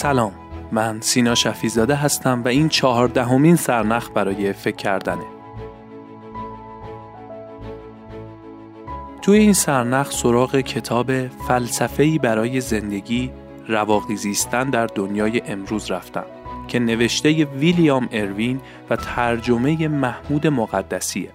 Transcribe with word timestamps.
سلام. 0.00 0.32
من 0.72 1.00
سینا 1.00 1.34
شفیزاده 1.34 1.94
هستم 1.94 2.42
و 2.44 2.48
این 2.48 2.68
چهاردهمین 2.68 3.56
سرنخ 3.56 4.10
برای 4.14 4.52
فکر 4.52 4.76
کردنه. 4.76 5.24
توی 9.22 9.38
این 9.38 9.52
سرنخ 9.52 10.10
سراغ 10.10 10.56
کتاب 10.56 11.28
فلسفه‌ای 11.28 12.18
برای 12.18 12.60
زندگی 12.60 13.30
رواقی 13.68 14.16
زیستن 14.16 14.70
در 14.70 14.86
دنیای 14.86 15.42
امروز 15.46 15.90
رفتم 15.90 16.24
که 16.68 16.78
نوشته 16.78 17.44
ویلیام 17.44 18.08
اروین 18.12 18.60
و 18.90 18.96
ترجمه 18.96 19.88
محمود 19.88 20.46
مقدسیه. 20.46 21.30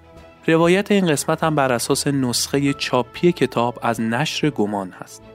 روایت 0.47 0.91
این 0.91 1.07
قسمت 1.07 1.43
هم 1.43 1.55
بر 1.55 1.71
اساس 1.73 2.07
نسخه 2.07 2.73
چاپی 2.73 3.31
کتاب 3.31 3.79
از 3.81 4.01
نشر 4.01 4.49
گمان 4.49 4.93
هست. 5.01 5.34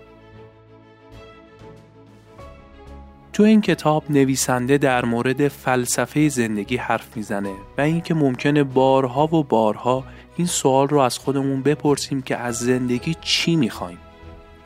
تو 3.32 3.42
این 3.42 3.60
کتاب 3.60 4.04
نویسنده 4.10 4.78
در 4.78 5.04
مورد 5.04 5.48
فلسفه 5.48 6.28
زندگی 6.28 6.76
حرف 6.76 7.16
می‌زنه 7.16 7.52
و 7.78 7.80
اینکه 7.80 8.14
ممکنه 8.14 8.64
بارها 8.64 9.34
و 9.34 9.44
بارها 9.44 10.04
این 10.36 10.46
سوال 10.46 10.88
رو 10.88 10.98
از 10.98 11.18
خودمون 11.18 11.62
بپرسیم 11.62 12.22
که 12.22 12.36
از 12.36 12.56
زندگی 12.58 13.16
چی 13.20 13.56
می‌خوایم؟ 13.56 13.98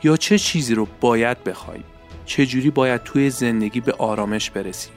یا 0.03 0.17
چه 0.17 0.37
چیزی 0.37 0.75
رو 0.75 0.87
باید 1.01 1.43
بخوایم؟ 1.43 1.83
چجوری 2.25 2.69
باید 2.69 3.03
توی 3.03 3.29
زندگی 3.29 3.79
به 3.79 3.91
آرامش 3.91 4.49
برسیم؟ 4.49 4.93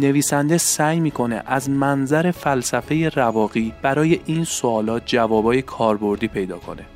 نویسنده 0.00 0.58
سعی 0.58 1.00
می‌کنه 1.00 1.42
از 1.46 1.70
منظر 1.70 2.30
فلسفه 2.30 3.08
رواقی 3.08 3.72
برای 3.82 4.20
این 4.26 4.44
سوالات 4.44 5.02
جوابای 5.06 5.62
کاربردی 5.62 6.28
پیدا 6.28 6.58
کنه. 6.58 6.86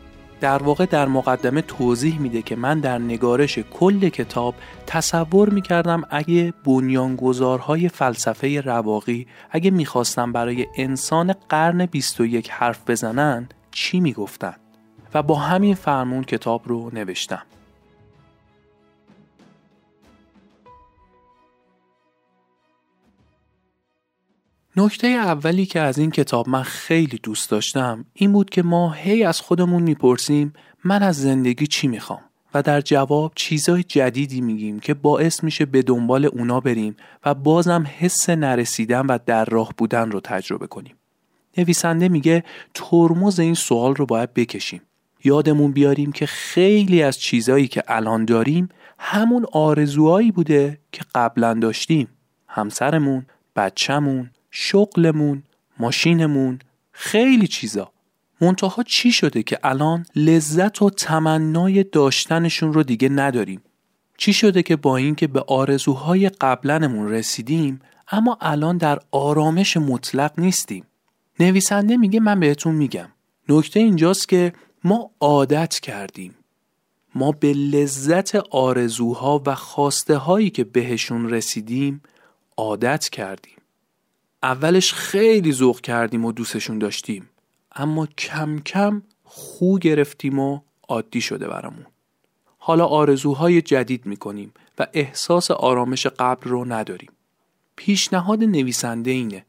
در 0.41 0.63
واقع 0.63 0.87
در 0.87 1.09
مقدمه 1.09 1.63
توضیح 1.63 2.21
میده 2.21 2.43
که 2.43 2.57
من 2.57 2.81
در 2.81 2.99
نگارش 2.99 3.59
کل 3.59 4.09
کتاب 4.09 4.55
تصور 4.87 5.51
می‌کردم 5.51 6.03
اگه 6.11 6.55
بنیانگذارهای 6.65 7.89
فلسفه 7.89 8.61
رواقی 8.61 9.27
اگه 9.51 9.71
می‌خواستم 9.71 10.33
برای 10.33 10.67
انسان 10.77 11.35
قرن 11.49 11.87
21 11.87 12.51
حرف 12.51 12.91
بزنن 12.91 13.49
چی 13.71 14.01
می‌گفتن 14.01 14.55
و 15.15 15.23
با 15.23 15.35
همین 15.35 15.75
فرمون 15.75 16.25
کتاب 16.25 16.63
رو 16.65 16.91
نوشتم. 16.95 17.43
نکته 24.81 25.07
اولی 25.07 25.67
که 25.67 25.81
از 25.81 25.99
این 25.99 26.11
کتاب 26.11 26.49
من 26.49 26.63
خیلی 26.63 27.21
دوست 27.23 27.51
داشتم 27.51 28.05
این 28.13 28.33
بود 28.33 28.51
که 28.51 28.63
ما 28.63 28.93
هی 28.93 29.25
از 29.25 29.41
خودمون 29.41 29.83
می‌پرسیم 29.83 30.53
من 30.85 31.03
از 31.03 31.17
زندگی 31.17 31.67
چی 31.67 31.89
می‌خوام 31.89 32.21
و 32.55 32.63
در 32.63 32.81
جواب 32.81 33.33
چیزای 33.35 33.83
جدیدی 33.83 34.41
میگیم 34.41 34.81
که 34.81 34.95
باعث 34.95 35.45
میشه 35.45 35.65
به 35.65 35.83
دنبال 35.83 36.25
اونا 36.25 36.61
بریم 36.61 36.97
و 37.25 37.35
بازم 37.35 37.87
حس 37.99 38.31
نرسیدن 38.31 39.07
و 39.07 39.19
در 39.27 39.45
راه 39.45 39.73
بودن 39.77 40.11
رو 40.11 40.21
تجربه 40.21 40.67
کنیم. 40.67 40.95
نویسنده 41.59 42.09
میگه 42.09 42.45
ترمز 42.75 43.41
این 43.41 43.55
سوال 43.55 43.95
رو 43.95 44.07
باید 44.07 44.35
بکشیم. 44.35 44.83
یادمون 45.25 45.73
بیاریم 45.73 46.13
که 46.13 46.27
خیلی 46.27 47.03
از 47.03 47.19
چیزایی 47.19 47.69
که 47.69 47.83
الان 47.89 48.25
داریم 48.25 48.69
همون 48.99 49.47
آرزوهایی 49.53 50.33
بوده 50.33 50.79
که 50.93 51.03
قبلا 51.15 51.55
داشتیم. 51.55 52.09
همسرمون، 52.49 53.27
بچهمون، 53.57 54.31
شغلمون، 54.51 55.43
ماشینمون، 55.79 56.59
خیلی 56.93 57.47
چیزا. 57.47 57.93
منتها 58.41 58.83
چی 58.83 59.13
شده 59.13 59.43
که 59.43 59.59
الان 59.63 60.07
لذت 60.17 60.83
و 60.83 60.91
تمنای 60.91 61.85
داشتنشون 61.85 62.73
رو 62.73 62.83
دیگه 62.83 63.09
نداریم؟ 63.09 63.63
چی 64.17 64.33
شده 64.33 64.63
که 64.63 64.77
با 64.77 64.97
اینکه 64.97 65.27
به 65.27 65.41
آرزوهای 65.41 66.29
قبلنمون 66.29 67.09
رسیدیم 67.09 67.81
اما 68.11 68.39
الان 68.41 68.77
در 68.77 68.99
آرامش 69.11 69.77
مطلق 69.77 70.33
نیستیم؟ 70.39 70.85
نویسنده 71.41 71.97
میگه 71.97 72.21
من 72.21 72.41
بهتون 72.41 72.75
میگم 72.75 73.09
نکته 73.49 73.81
اینجاست 73.81 74.29
که 74.29 74.53
ما 74.85 75.11
عادت 75.21 75.79
کردیم 75.79 76.35
ما 77.15 77.33
به 77.33 77.53
لذت 77.53 78.37
آرزوها 78.51 79.43
و 79.47 79.55
خواسته 79.55 80.17
هایی 80.17 80.51
که 80.51 80.65
بهشون 80.65 81.31
رسیدیم 81.31 82.03
عادت 82.57 83.09
کردیم 83.09 83.57
اولش 84.43 84.93
خیلی 84.93 85.53
ذوق 85.53 85.81
کردیم 85.81 86.25
و 86.25 86.33
دوستشون 86.33 86.79
داشتیم 86.79 87.29
اما 87.73 88.07
کم 88.07 88.59
کم 88.59 89.03
خو 89.25 89.79
گرفتیم 89.79 90.39
و 90.39 90.61
عادی 90.89 91.21
شده 91.21 91.49
برامون. 91.49 91.87
حالا 92.59 92.87
آرزوهای 92.87 93.63
جدید 93.63 94.07
می‌کنیم 94.07 94.53
و 94.79 94.87
احساس 94.93 95.51
آرامش 95.51 96.07
قبل 96.07 96.51
رو 96.51 96.65
نداریم. 96.65 97.11
پیشنهاد 97.77 98.45
نویسنده 98.45 99.11
اینه. 99.11 99.45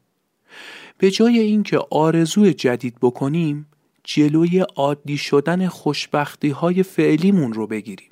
به 0.97 1.12
جای 1.12 1.40
اینکه 1.40 1.80
آرزوی 1.91 2.53
جدید 2.53 2.96
بکنیم 3.01 3.68
جلوی 4.03 4.59
عادی 4.59 5.18
شدن 5.18 5.68
خوشبختی 5.68 6.50
های 6.50 6.84
فعلیمون 6.84 7.53
رو 7.53 7.68
بگیریم. 7.68 8.10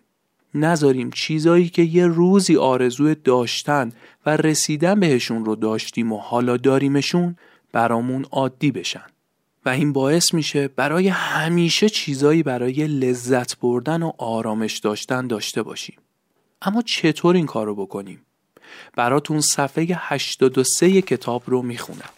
نذاریم 0.54 1.12
چیزایی 1.12 1.70
که 1.70 1.82
یه 1.82 2.08
روزی 2.08 2.58
آرزو 2.58 3.16
داشتن 3.16 3.92
و 4.26 4.38
رسیدن 4.38 5.00
بهشون 5.00 5.46
رو 5.46 5.56
داشتیم 5.56 6.14
و 6.14 6.18
حالا 6.18 6.58
داریمشون 6.58 7.36
برامون 7.72 8.26
عادی 8.32 8.72
بشن. 8.72 9.06
و 9.66 9.70
این 9.70 9.94
باعث 9.94 10.34
میشه 10.34 10.68
برای 10.68 11.08
همیشه 11.08 11.90
چیزایی 11.90 12.44
برای 12.44 12.88
لذت 12.88 13.60
بردن 13.60 14.04
و 14.04 14.12
آرامش 14.18 14.78
داشتن 14.78 15.28
داشته 15.28 15.64
باشیم. 15.64 15.98
اما 16.62 16.82
چطور 16.82 17.36
این 17.36 17.46
کارو 17.46 17.76
بکنیم؟ 17.76 18.22
براتون 18.96 19.42
صفحه 19.42 19.88
83 20.00 21.02
کتاب 21.02 21.44
رو 21.46 21.62
می‌خونم. 21.62 22.10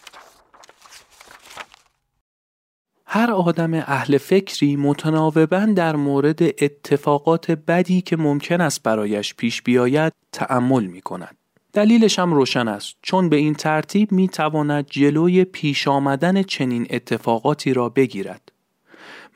هر 3.13 3.31
آدم 3.31 3.73
اهل 3.73 4.17
فکری 4.17 4.75
متناوبا 4.75 5.65
در 5.75 5.95
مورد 5.95 6.43
اتفاقات 6.43 7.51
بدی 7.51 8.01
که 8.01 8.17
ممکن 8.17 8.61
است 8.61 8.83
برایش 8.83 9.35
پیش 9.35 9.61
بیاید 9.61 10.13
تأمل 10.31 10.85
می 10.85 11.01
کند. 11.01 11.37
دلیلش 11.73 12.19
هم 12.19 12.33
روشن 12.33 12.67
است 12.67 12.95
چون 13.01 13.29
به 13.29 13.35
این 13.35 13.53
ترتیب 13.53 14.11
می 14.11 14.27
تواند 14.27 14.85
جلوی 14.89 15.43
پیش 15.43 15.87
آمدن 15.87 16.43
چنین 16.43 16.87
اتفاقاتی 16.89 17.73
را 17.73 17.89
بگیرد. 17.89 18.51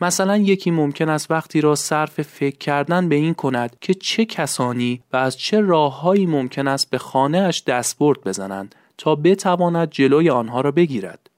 مثلا 0.02 0.38
یکی 0.38 0.72
ممکن 0.72 1.10
است 1.10 1.32
وقتی 1.32 1.62
را 1.62 1.76
صرف 1.76 2.22
فکر 2.22 2.58
کردن 2.58 3.10
به 3.10 3.16
این 3.16 3.34
کند 3.34 3.76
که 3.82 3.94
چه 3.94 4.26
کسانی 4.26 5.02
و 5.14 5.18
از 5.18 5.38
چه 5.38 5.62
راههایی 5.62 6.26
ممکن 6.26 6.68
است 6.68 6.90
به 6.90 6.98
خانه 6.98 7.38
اش 7.38 7.64
دستبرد 7.64 8.22
بزنند 8.26 8.76
تا 8.98 9.16
بتواند 9.16 9.90
جلوی 9.90 10.30
آنها 10.30 10.62
را 10.62 10.72
بگیرد. 10.72 11.30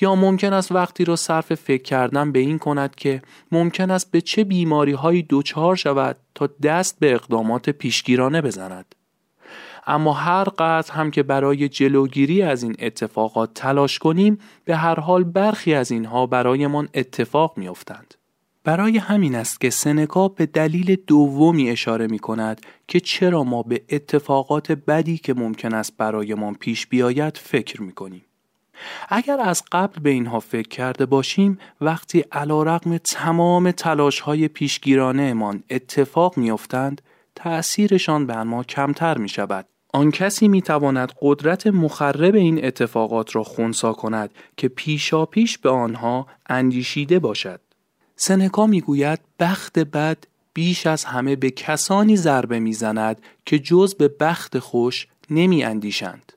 یا 0.00 0.14
ممکن 0.14 0.52
است 0.52 0.72
وقتی 0.72 1.04
را 1.04 1.16
صرف 1.16 1.54
فکر 1.54 1.82
کردن 1.82 2.32
به 2.32 2.38
این 2.38 2.58
کند 2.58 2.94
که 2.94 3.22
ممکن 3.52 3.90
است 3.90 4.10
به 4.10 4.20
چه 4.20 4.44
بیماری 4.44 4.92
هایی 4.92 5.22
دوچار 5.22 5.76
شود 5.76 6.16
تا 6.34 6.48
دست 6.62 7.00
به 7.00 7.14
اقدامات 7.14 7.70
پیشگیرانه 7.70 8.42
بزند. 8.42 8.94
اما 9.86 10.12
هر 10.12 10.44
قدر 10.44 10.92
هم 10.92 11.10
که 11.10 11.22
برای 11.22 11.68
جلوگیری 11.68 12.42
از 12.42 12.62
این 12.62 12.76
اتفاقات 12.78 13.54
تلاش 13.54 13.98
کنیم 13.98 14.38
به 14.64 14.76
هر 14.76 15.00
حال 15.00 15.24
برخی 15.24 15.74
از 15.74 15.90
اینها 15.90 16.26
برایمان 16.26 16.88
اتفاق 16.94 17.58
میافتند. 17.58 18.14
برای 18.64 18.98
همین 18.98 19.34
است 19.34 19.60
که 19.60 19.70
سنکا 19.70 20.28
به 20.28 20.46
دلیل 20.46 20.96
دومی 21.06 21.70
اشاره 21.70 22.06
می 22.06 22.18
کند 22.18 22.60
که 22.88 23.00
چرا 23.00 23.44
ما 23.44 23.62
به 23.62 23.82
اتفاقات 23.88 24.72
بدی 24.72 25.18
که 25.18 25.34
ممکن 25.34 25.74
است 25.74 25.96
برایمان 25.96 26.54
پیش 26.54 26.86
بیاید 26.86 27.36
فکر 27.36 27.82
می 27.82 27.92
کنیم. 27.92 28.24
اگر 29.08 29.40
از 29.40 29.62
قبل 29.72 30.00
به 30.00 30.10
اینها 30.10 30.40
فکر 30.40 30.68
کرده 30.68 31.06
باشیم 31.06 31.58
وقتی 31.80 32.20
علا 32.32 32.62
رقم 32.62 32.98
تمام 32.98 33.70
تلاش 33.70 34.20
های 34.20 34.48
پیشگیرانه 34.48 35.22
امان 35.22 35.62
اتفاق 35.70 36.38
میافتند 36.38 37.02
تأثیرشان 37.34 38.26
بر 38.26 38.42
ما 38.42 38.64
کمتر 38.64 39.18
می 39.18 39.28
شود. 39.28 39.66
آن 39.92 40.10
کسی 40.10 40.48
می 40.48 40.62
تواند 40.62 41.12
قدرت 41.20 41.66
مخرب 41.66 42.34
این 42.34 42.64
اتفاقات 42.64 43.36
را 43.36 43.44
خونسا 43.44 43.92
کند 43.92 44.30
که 44.56 44.68
پیشا 44.68 45.26
پیش 45.26 45.58
به 45.58 45.70
آنها 45.70 46.26
اندیشیده 46.48 47.18
باشد. 47.18 47.60
سنکا 48.16 48.66
می‌گوید 48.66 49.20
بخت 49.40 49.78
بد 49.78 50.18
بیش 50.54 50.86
از 50.86 51.04
همه 51.04 51.36
به 51.36 51.50
کسانی 51.50 52.16
ضربه 52.16 52.58
می‌زند 52.58 53.20
که 53.46 53.58
جز 53.58 53.94
به 53.94 54.08
بخت 54.20 54.58
خوش 54.58 55.06
نمی 55.30 55.64
اندیشند. 55.64 56.32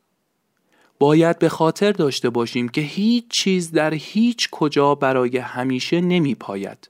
باید 1.04 1.40
به 1.40 1.50
خاطر 1.50 1.92
داشته 1.92 2.30
باشیم 2.30 2.70
که 2.70 2.82
هیچ 2.82 3.28
چیز 3.30 3.72
در 3.72 3.94
هیچ 3.94 4.50
کجا 4.50 4.96
برای 4.96 5.38
همیشه 5.38 6.02
نمی 6.02 6.36
پاید. 6.36 6.90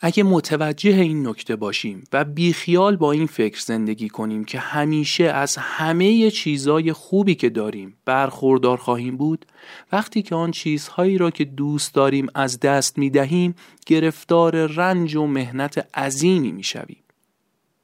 اگه 0.00 0.22
متوجه 0.22 0.94
این 0.94 1.28
نکته 1.28 1.56
باشیم 1.56 2.04
و 2.12 2.24
بیخیال 2.24 2.96
با 2.96 3.12
این 3.12 3.26
فکر 3.26 3.60
زندگی 3.60 4.08
کنیم 4.08 4.44
که 4.44 4.58
همیشه 4.58 5.24
از 5.24 5.56
همه 5.56 6.30
چیزای 6.30 6.92
خوبی 6.92 7.34
که 7.34 7.48
داریم 7.48 7.96
برخوردار 8.04 8.76
خواهیم 8.76 9.16
بود 9.16 9.46
وقتی 9.92 10.22
که 10.22 10.34
آن 10.34 10.50
چیزهایی 10.50 11.18
را 11.18 11.30
که 11.30 11.44
دوست 11.44 11.94
داریم 11.94 12.26
از 12.34 12.60
دست 12.60 12.98
می 12.98 13.10
دهیم 13.10 13.54
گرفتار 13.86 14.66
رنج 14.66 15.16
و 15.16 15.26
مهنت 15.26 15.98
عظیمی 15.98 16.52
می 16.52 16.62
شویم. 16.62 17.05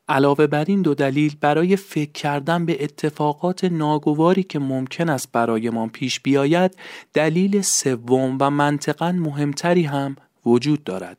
علاوه 0.09 0.47
بر 0.47 0.65
این 0.65 0.83
دو 0.83 0.95
دلیل 0.95 1.37
برای 1.41 1.77
فکر 1.77 2.13
کردن 2.13 2.67
به 2.67 2.85
اتفاقات 2.85 3.65
ناگواری 3.65 4.43
که 4.43 4.59
ممکن 4.59 5.09
است 5.09 5.33
برایمان 5.33 5.89
پیش 5.89 6.21
بیاید 6.21 6.77
دلیل 7.15 7.63
سوم 7.63 8.37
و 8.41 8.51
منطقا 8.51 9.13
مهمتری 9.13 9.83
هم 9.83 10.17
وجود 10.47 10.85
دارد 10.85 11.19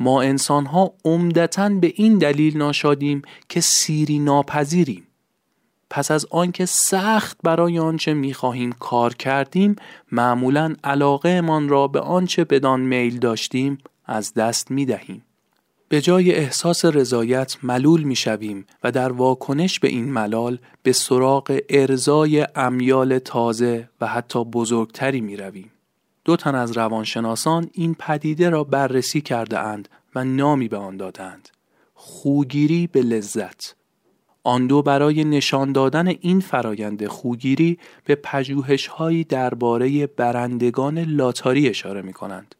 ما 0.00 0.22
انسان 0.22 0.66
ها 0.66 0.94
عمدتا 1.04 1.68
به 1.68 1.92
این 1.96 2.18
دلیل 2.18 2.56
ناشادیم 2.56 3.22
که 3.48 3.60
سیری 3.60 4.18
ناپذیریم 4.18 5.06
پس 5.90 6.10
از 6.10 6.26
آنکه 6.30 6.66
سخت 6.66 7.38
برای 7.42 7.78
آنچه 7.78 8.14
می‌خواهیم 8.14 8.72
کار 8.72 9.14
کردیم 9.14 9.76
معمولا 10.12 10.74
علاقه 10.84 11.40
من 11.40 11.68
را 11.68 11.88
به 11.88 12.00
آنچه 12.00 12.44
بدان 12.44 12.80
میل 12.80 13.18
داشتیم 13.18 13.78
از 14.06 14.34
دست 14.34 14.70
می 14.70 14.86
دهیم. 14.86 15.25
به 15.88 16.00
جای 16.00 16.32
احساس 16.32 16.84
رضایت 16.84 17.56
ملول 17.62 18.02
می 18.02 18.16
شویم 18.16 18.66
و 18.84 18.92
در 18.92 19.12
واکنش 19.12 19.80
به 19.80 19.88
این 19.88 20.12
ملال 20.12 20.58
به 20.82 20.92
سراغ 20.92 21.60
ارزای 21.68 22.46
امیال 22.54 23.18
تازه 23.18 23.88
و 24.00 24.06
حتی 24.06 24.44
بزرگتری 24.44 25.20
می 25.20 25.36
رویم. 25.36 25.70
دو 26.24 26.36
تن 26.36 26.54
از 26.54 26.76
روانشناسان 26.76 27.70
این 27.72 27.96
پدیده 27.98 28.50
را 28.50 28.64
بررسی 28.64 29.20
کرده 29.20 29.58
اند 29.58 29.88
و 30.14 30.24
نامی 30.24 30.68
به 30.68 30.76
آن 30.76 30.96
دادند. 30.96 31.48
خوگیری 31.94 32.86
به 32.86 33.02
لذت 33.02 33.74
آن 34.42 34.66
دو 34.66 34.82
برای 34.82 35.24
نشان 35.24 35.72
دادن 35.72 36.08
این 36.08 36.40
فرایند 36.40 37.06
خوگیری 37.06 37.78
به 38.04 38.14
پژوهش‌هایی 38.14 39.24
درباره 39.24 40.06
برندگان 40.06 40.98
لاتاری 40.98 41.68
اشاره 41.68 42.02
می 42.02 42.12
کنند. 42.12 42.54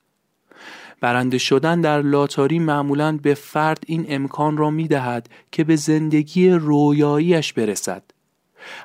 برنده 1.00 1.38
شدن 1.38 1.80
در 1.80 2.02
لاتاری 2.02 2.58
معمولا 2.58 3.18
به 3.22 3.34
فرد 3.34 3.84
این 3.86 4.06
امکان 4.08 4.56
را 4.56 4.70
می 4.70 4.88
دهد 4.88 5.28
که 5.52 5.64
به 5.64 5.76
زندگی 5.76 6.50
رویاییش 6.50 7.52
برسد. 7.52 8.02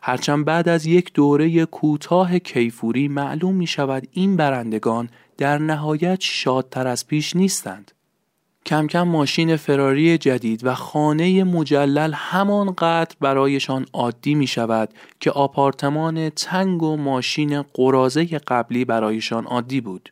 هرچند 0.04 0.46
بعد 0.46 0.70
از 0.70 0.86
یک 0.86 1.14
دوره 1.14 1.66
کوتاه 1.66 2.40
کیفوری 2.40 3.08
معلوم 3.08 3.56
می 3.56 3.68
شود 3.68 4.08
این 4.12 4.36
برندگان 4.36 5.10
در 5.38 5.58
نهایت 5.58 6.22
شادتر 6.22 6.88
از 6.88 7.08
پیش 7.08 7.36
نیستند. 7.36 7.92
کم 8.66 8.88
کم 8.88 9.04
ماشین 9.04 9.56
فراری 9.56 10.18
جدید 10.18 10.66
و 10.66 10.74
خانه 10.74 11.44
مجلل 11.44 12.14
همانقدر 12.14 13.16
برایشان 13.20 13.86
عادی 13.94 14.36
می 14.36 14.48
شود 14.48 14.90
که 15.20 15.32
آپارتمان 15.32 16.30
تنگ 16.30 16.84
و 16.84 16.98
ماشین 16.98 17.62
قرازه 17.62 18.26
قبلی 18.26 18.86
برایشان 18.86 19.46
عادی 19.46 19.82
بود. 19.82 20.12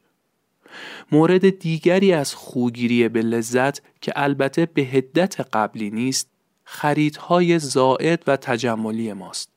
مورد 1.12 1.60
دیگری 1.60 2.14
از 2.14 2.36
خوگیری 2.36 3.10
به 3.10 3.22
لذت 3.22 3.82
که 4.02 4.14
البته 4.16 4.66
به 4.66 4.82
هدت 4.82 5.42
قبلی 5.54 5.90
نیست 5.90 6.30
خریدهای 6.64 7.60
زائد 7.60 8.24
و 8.28 8.38
تجملی 8.38 9.14
ماست. 9.14 9.50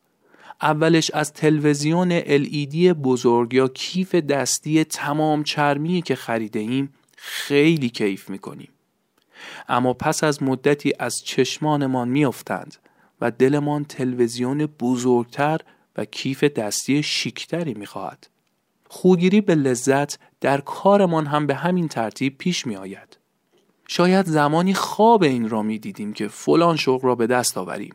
اولش 0.62 1.10
از 1.10 1.32
تلویزیون 1.32 2.20
LED 2.20 2.76
بزرگ 2.76 3.54
یا 3.54 3.68
کیف 3.68 4.14
دستی 4.14 4.84
تمام 4.84 5.44
چرمی 5.44 6.02
که 6.02 6.14
خریده 6.14 6.58
ایم 6.58 6.94
خیلی 7.16 7.88
کیف 7.88 8.30
می‌کنیم. 8.30 8.68
اما 9.68 9.94
پس 9.94 10.24
از 10.24 10.42
مدتی 10.42 10.92
از 10.98 11.24
چشمانمان 11.24 12.08
میافتند 12.08 12.76
و 13.20 13.30
دلمان 13.30 13.84
تلویزیون 13.84 14.66
بزرگتر 14.66 15.60
و 15.96 16.04
کیف 16.04 16.44
دستی 16.44 17.02
شیکتری 17.02 17.74
می‌خواهد. 17.74 18.28
خوگیری 18.94 19.40
به 19.40 19.54
لذت 19.54 20.18
در 20.40 20.60
کارمان 20.60 21.26
هم 21.26 21.46
به 21.46 21.54
همین 21.54 21.88
ترتیب 21.88 22.38
پیش 22.38 22.66
می 22.66 22.76
آید. 22.76 23.18
شاید 23.88 24.26
زمانی 24.26 24.74
خواب 24.74 25.22
این 25.22 25.48
را 25.48 25.62
می 25.62 25.78
دیدیم 25.78 26.12
که 26.12 26.28
فلان 26.28 26.76
شغل 26.76 27.08
را 27.08 27.14
به 27.14 27.26
دست 27.26 27.58
آوریم 27.58 27.94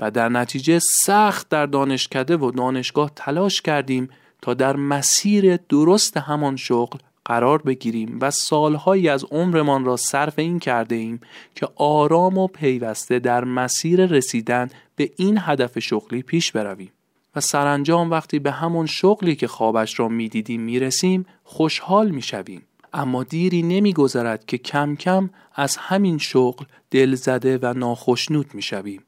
و 0.00 0.10
در 0.10 0.28
نتیجه 0.28 0.78
سخت 1.04 1.48
در 1.48 1.66
دانشکده 1.66 2.36
و 2.36 2.50
دانشگاه 2.50 3.10
تلاش 3.16 3.62
کردیم 3.62 4.08
تا 4.42 4.54
در 4.54 4.76
مسیر 4.76 5.56
درست 5.56 6.16
همان 6.16 6.56
شغل 6.56 6.98
قرار 7.24 7.62
بگیریم 7.62 8.18
و 8.20 8.30
سالهایی 8.30 9.08
از 9.08 9.24
عمرمان 9.24 9.84
را 9.84 9.96
صرف 9.96 10.38
این 10.38 10.58
کرده 10.58 10.94
ایم 10.94 11.20
که 11.54 11.68
آرام 11.76 12.38
و 12.38 12.46
پیوسته 12.46 13.18
در 13.18 13.44
مسیر 13.44 14.06
رسیدن 14.06 14.68
به 14.96 15.10
این 15.16 15.38
هدف 15.40 15.78
شغلی 15.78 16.22
پیش 16.22 16.52
برویم. 16.52 16.92
و 17.36 17.40
سرانجام 17.40 18.10
وقتی 18.10 18.38
به 18.38 18.50
همون 18.50 18.86
شغلی 18.86 19.36
که 19.36 19.46
خوابش 19.46 20.00
را 20.00 20.08
می‌دیدیم 20.08 20.60
می‌رسیم 20.60 21.26
خوشحال 21.44 22.10
می‌شویم. 22.10 22.62
اما 22.92 23.22
دیری 23.22 23.62
نمیگذرد 23.62 24.46
که 24.46 24.58
کم 24.58 24.96
کم 24.96 25.30
از 25.54 25.76
همین 25.76 26.18
شغل 26.18 26.64
دل 26.90 27.14
زده 27.14 27.58
و 27.62 27.74
ناخشنود 27.76 28.54
می‌شویم. 28.54 29.02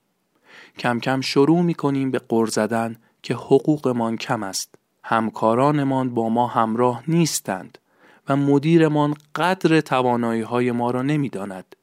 کم 0.78 1.00
کم 1.00 1.20
شروع 1.20 1.62
می‌کنیم 1.62 2.10
به 2.10 2.18
قر 2.18 2.46
زدن 2.46 2.96
که 3.22 3.34
حقوقمان 3.34 4.16
کم 4.16 4.42
است. 4.42 4.74
همکارانمان 5.04 6.14
با 6.14 6.28
ما 6.28 6.46
همراه 6.46 7.02
نیستند 7.08 7.78
و 8.28 8.36
مدیرمان 8.36 9.14
قدر 9.34 9.80
توانایی 9.80 10.42
های 10.42 10.72
ما 10.72 10.90
را 10.90 11.02
نمی‌داند. 11.02 11.76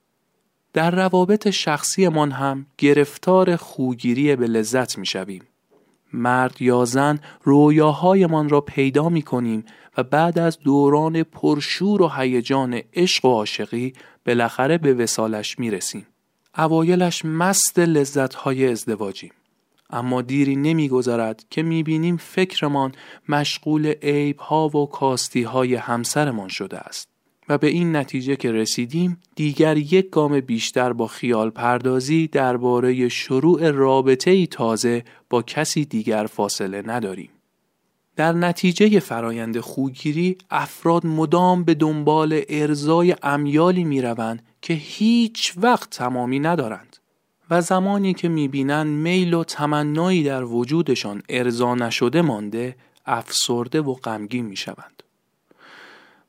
در 0.74 0.92
روابط 0.92 1.50
شخصیمان 1.50 2.32
هم 2.32 2.66
گرفتار 2.78 3.56
خوگیری 3.56 4.36
به 4.36 4.48
لذت 4.48 4.98
می‌شویم. 4.98 5.44
مرد 6.14 6.62
یا 6.62 6.86
زن 6.86 7.20
رویاهایمان 7.44 8.50
را 8.50 8.62
پیدا 8.62 9.10
می 9.10 9.22
کنیم 9.22 9.66
و 9.98 10.04
بعد 10.04 10.40
از 10.40 10.60
دوران 10.60 11.24
پرشور 11.24 12.02
و 12.02 12.08
هیجان 12.08 12.82
عشق 12.94 13.26
و 13.26 13.28
عاشقی 13.28 13.94
بالاخره 14.26 14.78
به 14.78 14.94
وسالش 14.94 15.60
می 15.60 15.72
رسیم. 15.72 16.08
اوایلش 16.58 17.26
مست 17.26 17.80
لذتهای 17.80 18.72
ازدواجیم. 18.72 19.32
اما 19.90 20.22
دیری 20.22 20.56
نمیگذرد 20.56 21.46
که 21.50 21.64
می‌بینیم 21.64 22.18
فکرمان 22.18 22.92
مشغول 23.30 23.88
عیبها 23.88 24.70
و 24.70 24.90
کاستی 24.90 25.44
همسرمان 25.76 26.48
شده 26.48 26.78
است. 26.78 27.13
به 27.58 27.68
این 27.68 27.96
نتیجه 27.96 28.36
که 28.36 28.52
رسیدیم 28.52 29.20
دیگر 29.36 29.78
یک 29.78 30.10
گام 30.10 30.40
بیشتر 30.40 30.94
با 30.94 31.08
خیال 31.08 31.50
پردازی 31.50 32.28
درباره 32.28 33.10
شروع 33.10 33.72
رابطه 33.72 34.32
ای 34.32 34.48
تازه 34.48 35.04
با 35.30 35.42
کسی 35.42 35.86
دیگر 35.86 36.26
فاصله 36.26 36.82
نداریم. 36.86 37.30
در 38.16 38.32
نتیجه 38.32 39.00
فرایند 39.00 39.60
خوگیری 39.60 40.38
افراد 40.50 41.06
مدام 41.06 41.64
به 41.64 41.74
دنبال 41.74 42.42
ارزای 42.50 43.16
امیالی 43.24 43.84
می 43.84 44.02
روند 44.02 44.42
که 44.62 44.74
هیچ 44.74 45.54
وقت 45.58 45.90
تمامی 45.90 46.40
ندارند 46.40 46.98
و 47.50 47.62
زمانی 47.62 48.14
که 48.14 48.30
می 48.30 48.48
بینند 48.48 48.88
میل 48.88 49.34
و 49.34 49.44
تمنایی 49.44 50.24
در 50.24 50.44
وجودشان 50.44 51.22
ارضا 51.30 51.76
نشده 51.76 52.22
مانده 52.22 52.76
افسرده 53.06 53.82
و 53.82 53.94
غمگین 53.94 54.46
می 54.46 54.56
شوند. 54.56 54.93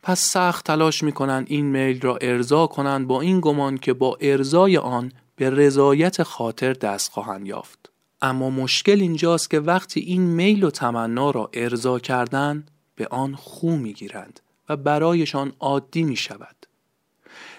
پس 0.04 0.20
سخت 0.20 0.66
تلاش 0.66 1.02
می‌کنند 1.02 1.46
این 1.48 1.66
میل 1.66 2.00
را 2.00 2.16
ارضا 2.16 2.66
کنند 2.66 3.06
با 3.06 3.20
این 3.20 3.40
گمان 3.40 3.78
که 3.78 3.92
با 3.92 4.18
ارزای 4.20 4.76
آن 4.76 5.12
به 5.36 5.50
رضایت 5.50 6.22
خاطر 6.22 6.72
دست 6.72 7.10
خواهند 7.10 7.46
یافت 7.46 7.90
اما 8.22 8.50
مشکل 8.50 9.00
اینجاست 9.00 9.50
که 9.50 9.60
وقتی 9.60 10.00
این 10.00 10.20
میل 10.20 10.64
و 10.64 10.70
تمنا 10.70 11.30
را 11.30 11.50
ارضا 11.52 11.98
کردن 11.98 12.66
به 12.96 13.06
آن 13.06 13.34
خو 13.34 13.70
می‌گیرند 13.70 14.40
و 14.68 14.76
برایشان 14.76 15.52
عادی 15.60 16.02
می 16.02 16.16
شود. 16.16 16.56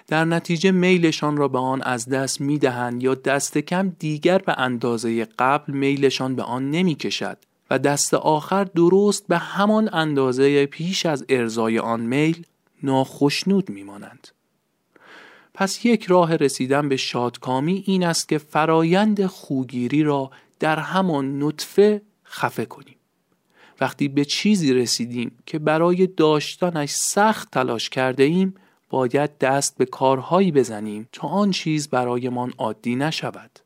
در 0.08 0.26
نتیجه 0.26 0.72
میلشان 0.72 1.38
را 1.38 1.48
به 1.48 1.60
آن 1.60 1.82
از 1.82 2.10
دست 2.10 2.42
می 2.42 2.58
دهند 2.58 3.04
یا 3.04 3.16
دست 3.16 3.58
کم 3.58 3.90
دیگر 3.90 4.38
به 4.38 4.60
اندازه 4.60 5.26
قبل 5.26 5.74
میلشان 5.74 6.36
به 6.36 6.44
آن 6.44 6.72
نمی 6.72 6.96
کشد 6.96 7.38
و 7.70 7.80
دست 7.80 8.14
آخر 8.14 8.64
درست 8.64 9.28
به 9.28 9.38
همان 9.38 9.90
اندازه 9.94 10.66
پیش 10.66 11.06
از 11.06 11.26
ارزای 11.30 11.80
آن 11.80 12.00
میل 12.00 12.46
ناخشنود 12.84 13.70
میمانند. 13.70 14.28
پس 15.54 15.86
یک 15.86 16.06
راه 16.06 16.36
رسیدن 16.36 16.90
به 16.90 16.98
شادکامی 16.98 17.84
این 17.88 18.06
است 18.06 18.30
که 18.30 18.38
فرایند 18.38 19.26
خوگیری 19.26 20.04
را 20.04 20.32
در 20.60 20.80
همان 20.80 21.44
نطفه 21.44 22.02
خفه 22.26 22.66
کنیم. 22.66 22.96
وقتی 23.82 24.08
به 24.08 24.26
چیزی 24.26 24.74
رسیدیم 24.74 25.38
که 25.46 25.60
برای 25.60 26.08
داشتنش 26.08 26.90
سخت 26.90 27.52
تلاش 27.52 27.90
کرده 27.90 28.24
ایم 28.24 28.56
باید 28.90 29.38
دست 29.38 29.78
به 29.78 29.86
کارهایی 29.86 30.52
بزنیم 30.52 31.10
تا 31.12 31.28
آن 31.28 31.52
چیز 31.52 31.88
برایمان 31.88 32.54
عادی 32.58 32.96
نشود. 32.96 33.60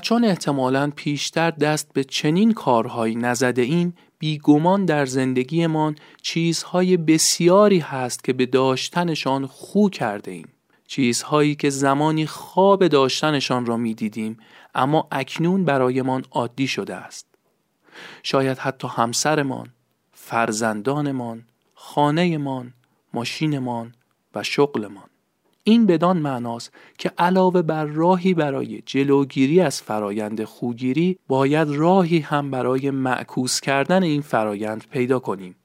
چون 0.00 0.24
احتمالا 0.24 0.92
پیشتر 0.96 1.50
دست 1.50 1.92
به 1.92 2.04
چنین 2.04 2.52
کارهایی 2.52 3.14
نزده 3.14 3.62
ایم 3.62 3.94
بیگمان 4.18 4.84
در 4.84 5.06
زندگیمان 5.06 5.96
چیزهای 6.22 6.96
بسیاری 6.96 7.78
هست 7.78 8.24
که 8.24 8.32
به 8.32 8.46
داشتنشان 8.46 9.46
خو 9.46 9.88
کرده 9.88 10.30
ایم. 10.30 10.48
چیزهایی 10.86 11.54
که 11.54 11.70
زمانی 11.70 12.26
خواب 12.26 12.88
داشتنشان 12.88 13.66
را 13.66 13.76
می 13.76 13.94
دیدیم 13.94 14.38
اما 14.74 15.08
اکنون 15.12 15.64
برایمان 15.64 16.24
عادی 16.30 16.66
شده 16.66 16.94
است. 16.94 17.26
شاید 18.22 18.58
حتی 18.58 18.88
همسرمان، 18.90 19.68
فرزندانمان، 20.12 21.44
خانهمان، 21.74 22.72
ماشینمان 23.14 23.94
و 24.34 24.42
شغلمان. 24.42 25.13
این 25.64 25.86
بدان 25.86 26.18
معناست 26.18 26.72
که 26.98 27.12
علاوه 27.18 27.62
بر 27.62 27.84
راهی 27.84 28.34
برای 28.34 28.82
جلوگیری 28.86 29.60
از 29.60 29.82
فرایند 29.82 30.44
خوگیری 30.44 31.18
باید 31.28 31.68
راهی 31.68 32.18
هم 32.18 32.50
برای 32.50 32.90
معکوس 32.90 33.60
کردن 33.60 34.02
این 34.02 34.22
فرایند 34.22 34.84
پیدا 34.90 35.18
کنیم. 35.18 35.56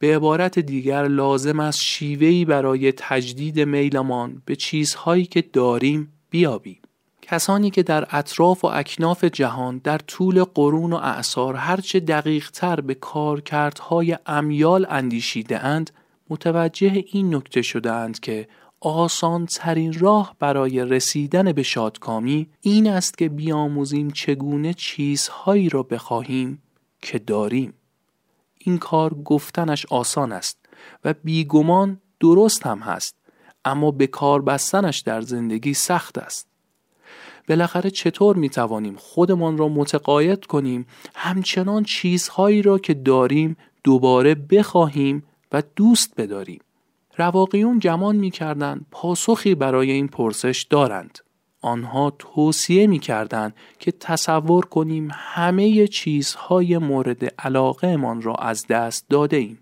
به 0.00 0.16
عبارت 0.16 0.58
دیگر 0.58 1.08
لازم 1.08 1.60
است 1.60 1.80
شیوهی 1.80 2.44
برای 2.44 2.92
تجدید 2.92 3.60
میلمان 3.60 4.42
به 4.44 4.56
چیزهایی 4.56 5.24
که 5.24 5.42
داریم 5.42 6.12
بیابیم. 6.30 6.78
کسانی 7.22 7.70
که 7.70 7.82
در 7.82 8.06
اطراف 8.10 8.64
و 8.64 8.66
اکناف 8.66 9.24
جهان 9.24 9.80
در 9.84 9.98
طول 9.98 10.44
قرون 10.44 10.92
و 10.92 10.96
اعثار 10.96 11.54
هرچه 11.54 12.00
دقیق 12.00 12.50
تر 12.50 12.80
به 12.80 12.94
کارکردهای 12.94 14.18
امیال 14.26 14.86
اندیشیده 14.90 15.64
اند 15.64 15.90
متوجه 16.30 17.04
این 17.12 17.34
نکته 17.34 17.62
شده 17.62 17.92
اند 17.92 18.20
که 18.20 18.48
آسان 18.80 19.46
ترین 19.46 19.98
راه 19.98 20.36
برای 20.38 20.84
رسیدن 20.84 21.52
به 21.52 21.62
شادکامی 21.62 22.48
این 22.60 22.90
است 22.90 23.18
که 23.18 23.28
بیاموزیم 23.28 24.10
چگونه 24.10 24.74
چیزهایی 24.74 25.68
را 25.68 25.82
بخواهیم 25.82 26.62
که 27.02 27.18
داریم. 27.18 27.74
این 28.58 28.78
کار 28.78 29.14
گفتنش 29.14 29.86
آسان 29.86 30.32
است 30.32 30.58
و 31.04 31.14
بیگمان 31.24 32.00
درست 32.20 32.66
هم 32.66 32.78
هست 32.78 33.16
اما 33.64 33.90
به 33.90 34.06
کار 34.06 34.42
بستنش 34.42 34.98
در 34.98 35.20
زندگی 35.20 35.74
سخت 35.74 36.18
است. 36.18 36.46
بالاخره 37.48 37.90
چطور 37.90 38.36
می 38.36 38.50
توانیم 38.50 38.96
خودمان 38.96 39.58
را 39.58 39.68
متقاعد 39.68 40.46
کنیم 40.46 40.86
همچنان 41.14 41.84
چیزهایی 41.84 42.62
را 42.62 42.78
که 42.78 42.94
داریم 42.94 43.56
دوباره 43.84 44.34
بخواهیم 44.34 45.22
و 45.52 45.62
دوست 45.76 46.12
بداریم؟ 46.16 46.60
رواقیون 47.18 47.78
گمان 47.78 48.16
می‌کردند 48.16 48.86
پاسخی 48.90 49.54
برای 49.54 49.90
این 49.90 50.08
پرسش 50.08 50.66
دارند 50.70 51.18
آنها 51.60 52.12
توصیه 52.18 52.86
می‌کردند 52.86 53.54
که 53.78 53.92
تصور 53.92 54.66
کنیم 54.66 55.08
همه 55.12 55.86
چیزهای 55.86 56.78
مورد 56.78 57.24
علاقه 57.24 57.96
من 57.96 58.22
را 58.22 58.34
از 58.34 58.66
دست 58.66 59.08
داده 59.08 59.36
ایم. 59.36 59.58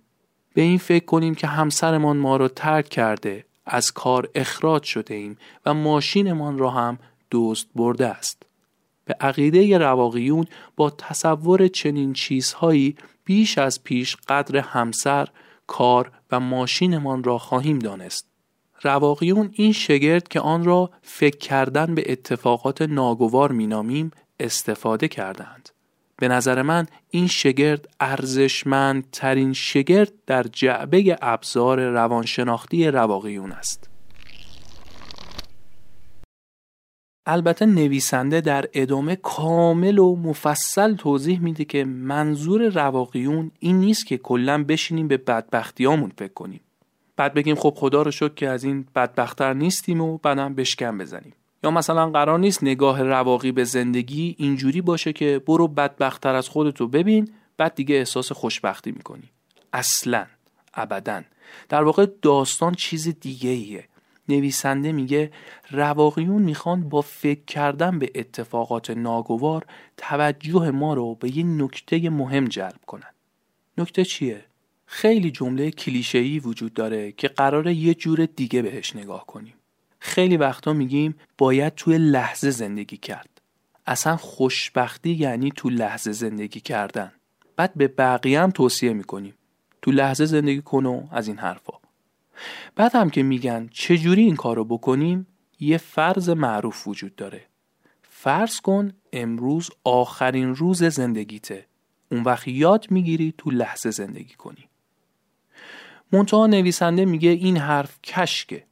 به 0.54 0.62
این 0.62 0.78
فکر 0.78 1.04
کنیم 1.04 1.34
که 1.34 1.46
همسرمان 1.46 2.16
ما 2.16 2.36
را 2.36 2.48
ترک 2.48 2.88
کرده 2.88 3.44
از 3.66 3.92
کار 3.92 4.28
اخراج 4.34 4.82
شده 4.82 5.14
ایم 5.14 5.36
و 5.66 5.75
ماشینمان 5.75 6.58
را 6.58 6.70
هم 6.70 6.98
دوست 7.30 7.68
برده 7.75 8.06
است. 8.06 8.42
به 9.04 9.16
عقیده 9.20 9.78
رواقیون 9.78 10.46
با 10.76 10.90
تصور 10.90 11.68
چنین 11.68 12.12
چیزهایی 12.12 12.96
بیش 13.25 13.58
از 13.58 13.84
پیش 13.84 14.16
قدر 14.28 14.58
همسر، 14.58 15.28
کار 15.66 16.12
و 16.30 16.40
ماشینمان 16.40 17.25
را 17.25 17.38
خواهیم 17.38 17.78
دانست. 17.78 18.26
رواقیون 18.82 19.50
این 19.52 19.73
شگرد 19.73 20.28
که 20.28 20.40
آن 20.40 20.64
را 20.64 20.90
فکر 21.02 21.37
کردن 21.38 21.94
به 21.94 22.12
اتفاقات 22.12 22.82
ناگوار 22.82 23.52
مینامیم 23.52 24.11
استفاده 24.40 25.08
کردند. 25.08 25.68
به 26.16 26.28
نظر 26.28 26.62
من 26.62 26.87
این 27.11 27.26
شگرد 27.26 27.88
ارزشمندترین 28.00 29.52
شگرد 29.52 30.12
در 30.26 30.42
جعبه 30.42 31.18
ابزار 31.23 31.80
روانشناختی 31.80 32.88
رواقیون 32.88 33.52
است. 33.52 33.95
البته 37.26 37.66
نویسنده 37.66 38.40
در 38.40 38.68
ادامه 38.73 39.16
کامل 39.16 39.99
و 39.99 40.16
مفصل 40.16 40.95
توضیح 40.95 41.40
میده 41.40 41.64
که 41.64 41.85
منظور 41.85 42.68
رواقیون 42.68 43.50
این 43.59 43.78
نیست 43.78 44.06
که 44.06 44.18
کلا 44.18 44.64
بشینیم 44.64 45.09
به 45.09 45.16
بدبختیامون 45.16 46.12
فکر 46.18 46.33
کنیم. 46.33 46.61
بعد 47.16 47.35
بگیم 47.35 47.56
خب 47.56 47.75
خدا 47.76 48.02
رو 48.02 48.11
شکر 48.11 48.35
که 48.35 48.49
از 48.49 48.64
این 48.64 48.87
بدبختتر 48.95 49.52
نیستیم 49.52 50.00
و 50.00 50.18
بعدم 50.18 50.54
بشکم 50.54 50.99
بزنیم. 50.99 51.33
یا 51.64 51.71
مثلا 51.71 52.11
قرار 52.11 52.38
نیست 52.38 52.62
نگاه 52.62 53.02
رواقی 53.02 53.52
به 53.52 53.64
زندگی 53.64 54.37
اینجوری 54.38 54.80
باشه 54.80 55.12
که 55.12 55.42
برو 55.47 55.68
بدبختتر 55.68 56.35
از 56.35 56.49
خودتو 56.49 56.88
ببین 56.88 57.28
بعد 57.56 57.75
دیگه 57.75 57.95
احساس 57.95 58.33
خوشبختی 58.33 58.92
می‌کنی. 58.92 59.30
اصلا 59.73 60.26
ابدا. 60.75 61.23
در 61.68 61.83
واقع 61.83 62.06
داستان 62.23 62.75
چیز 62.75 63.21
دیگه 63.21 63.50
ایه 63.50 63.85
نویسنده 64.28 64.92
میگه 64.92 65.30
رواقیون 65.71 66.42
می‌خوان 66.42 66.88
با 66.88 67.00
فکر 67.02 67.45
کردن 67.45 67.99
به 67.99 68.11
اتفاقات 68.14 68.90
ناگوار 68.90 69.66
توجه 69.97 70.71
ما 70.71 70.95
رو 70.95 71.14
به 71.14 71.37
یه 71.37 71.45
نکته 71.45 72.11
مهم 72.11 72.45
جلب 72.45 72.80
کنن. 72.87 73.14
نکته 73.78 74.04
چیه؟ 74.04 74.45
خیلی 74.87 75.30
جمله 75.30 75.71
کلیشه‌ای 75.71 76.38
وجود 76.38 76.75
داره 76.75 77.12
که 77.12 77.28
قراره 77.28 77.75
یه 77.75 77.95
جور 77.95 78.26
دیگه 78.26 78.62
بهش 78.62 78.97
نگاه 78.97 79.26
کنیم. 79.26 79.54
خیلی 79.99 80.37
وقتا 80.37 80.73
میگیم 80.73 81.14
باید 81.38 81.75
توی 81.75 81.99
لحظه 81.99 82.50
زندگی 82.50 82.97
کرد. 82.97 83.40
اصلا 83.87 84.16
خوشبختی 84.16 85.11
یعنی 85.11 85.52
تو 85.56 85.71
لحظه 85.71 86.12
زندگی 86.12 86.61
کردن. 86.61 87.12
بعد 87.56 87.75
به 87.76 87.88
بقیه 87.88 88.40
هم 88.40 88.50
توصیه 88.50 88.92
می‌کنیم. 88.92 89.35
تو 89.83 89.90
لحظه 89.90 90.26
زندگی 90.26 90.62
کن 90.62 90.87
و 90.87 91.06
از 91.11 91.28
این 91.28 91.38
حرفا. 91.38 91.73
بعد 92.75 92.95
هم 92.95 93.11
که 93.11 93.23
میگن 93.23 93.69
چجوری 93.73 94.23
این 94.23 94.37
کارو 94.37 94.64
بکنیم 94.64 95.26
یه 95.61 95.78
فرض 95.78 96.28
معروف 96.28 96.88
وجود 96.88 97.16
داره. 97.16 97.47
فرض 98.02 98.61
کن 98.61 98.93
امروز 99.12 99.71
آخرین 99.85 100.55
روز 100.55 100.85
زندگیته. 100.85 101.66
اون 102.12 102.23
وقت 102.23 102.49
یاد 102.49 102.87
می‌گیری 102.90 103.35
تو 103.38 103.50
لحظه 103.50 103.90
زندگی 103.90 104.35
کنی. 104.35 104.69
منتها 106.12 106.47
نویسنده 106.47 107.05
میگه 107.05 107.31
این 107.31 107.57
حرف 107.57 107.99
کشکه. 108.02 108.64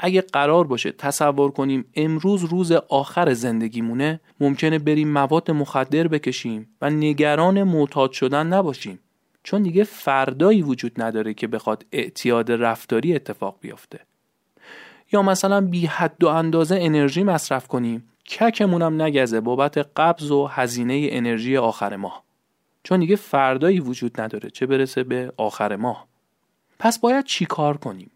اگه 0.00 0.20
قرار 0.20 0.66
باشه 0.66 0.92
تصور 0.92 1.50
کنیم 1.50 1.84
امروز 1.94 2.44
روز 2.44 2.72
آخر 2.72 3.34
زندگیمونه 3.34 4.20
ممکنه 4.40 4.78
بریم 4.78 5.08
مواد 5.08 5.50
مخدر 5.50 6.08
بکشیم 6.08 6.68
و 6.80 6.90
نگران 6.90 7.62
معتاد 7.62 8.12
شدن 8.12 8.46
نباشیم. 8.46 8.98
چون 9.44 9.62
دیگه 9.62 9.84
فردایی 9.84 10.62
وجود 10.62 11.02
نداره 11.02 11.34
که 11.34 11.46
بخواد 11.46 11.86
اعتیاد 11.92 12.52
رفتاری 12.52 13.14
اتفاق 13.14 13.56
بیفته 13.60 14.00
یا 15.12 15.22
مثلا 15.22 15.60
بی 15.60 15.86
حد 15.86 16.24
و 16.24 16.28
اندازه 16.28 16.78
انرژی 16.80 17.22
مصرف 17.22 17.68
کنیم 17.68 18.08
ککمونم 18.28 19.02
نگزه 19.02 19.40
بابت 19.40 19.78
قبض 19.96 20.30
و 20.30 20.46
هزینه 20.46 21.08
انرژی 21.10 21.56
آخر 21.56 21.96
ماه. 21.96 22.24
چون 22.82 23.00
دیگه 23.00 23.16
فردایی 23.16 23.80
وجود 23.80 24.20
نداره 24.20 24.50
چه 24.50 24.66
برسه 24.66 25.04
به 25.04 25.32
آخر 25.36 25.76
ماه. 25.76 26.06
پس 26.78 26.98
باید 26.98 27.24
چی 27.24 27.46
کار 27.46 27.76
کنیم؟ 27.76 28.10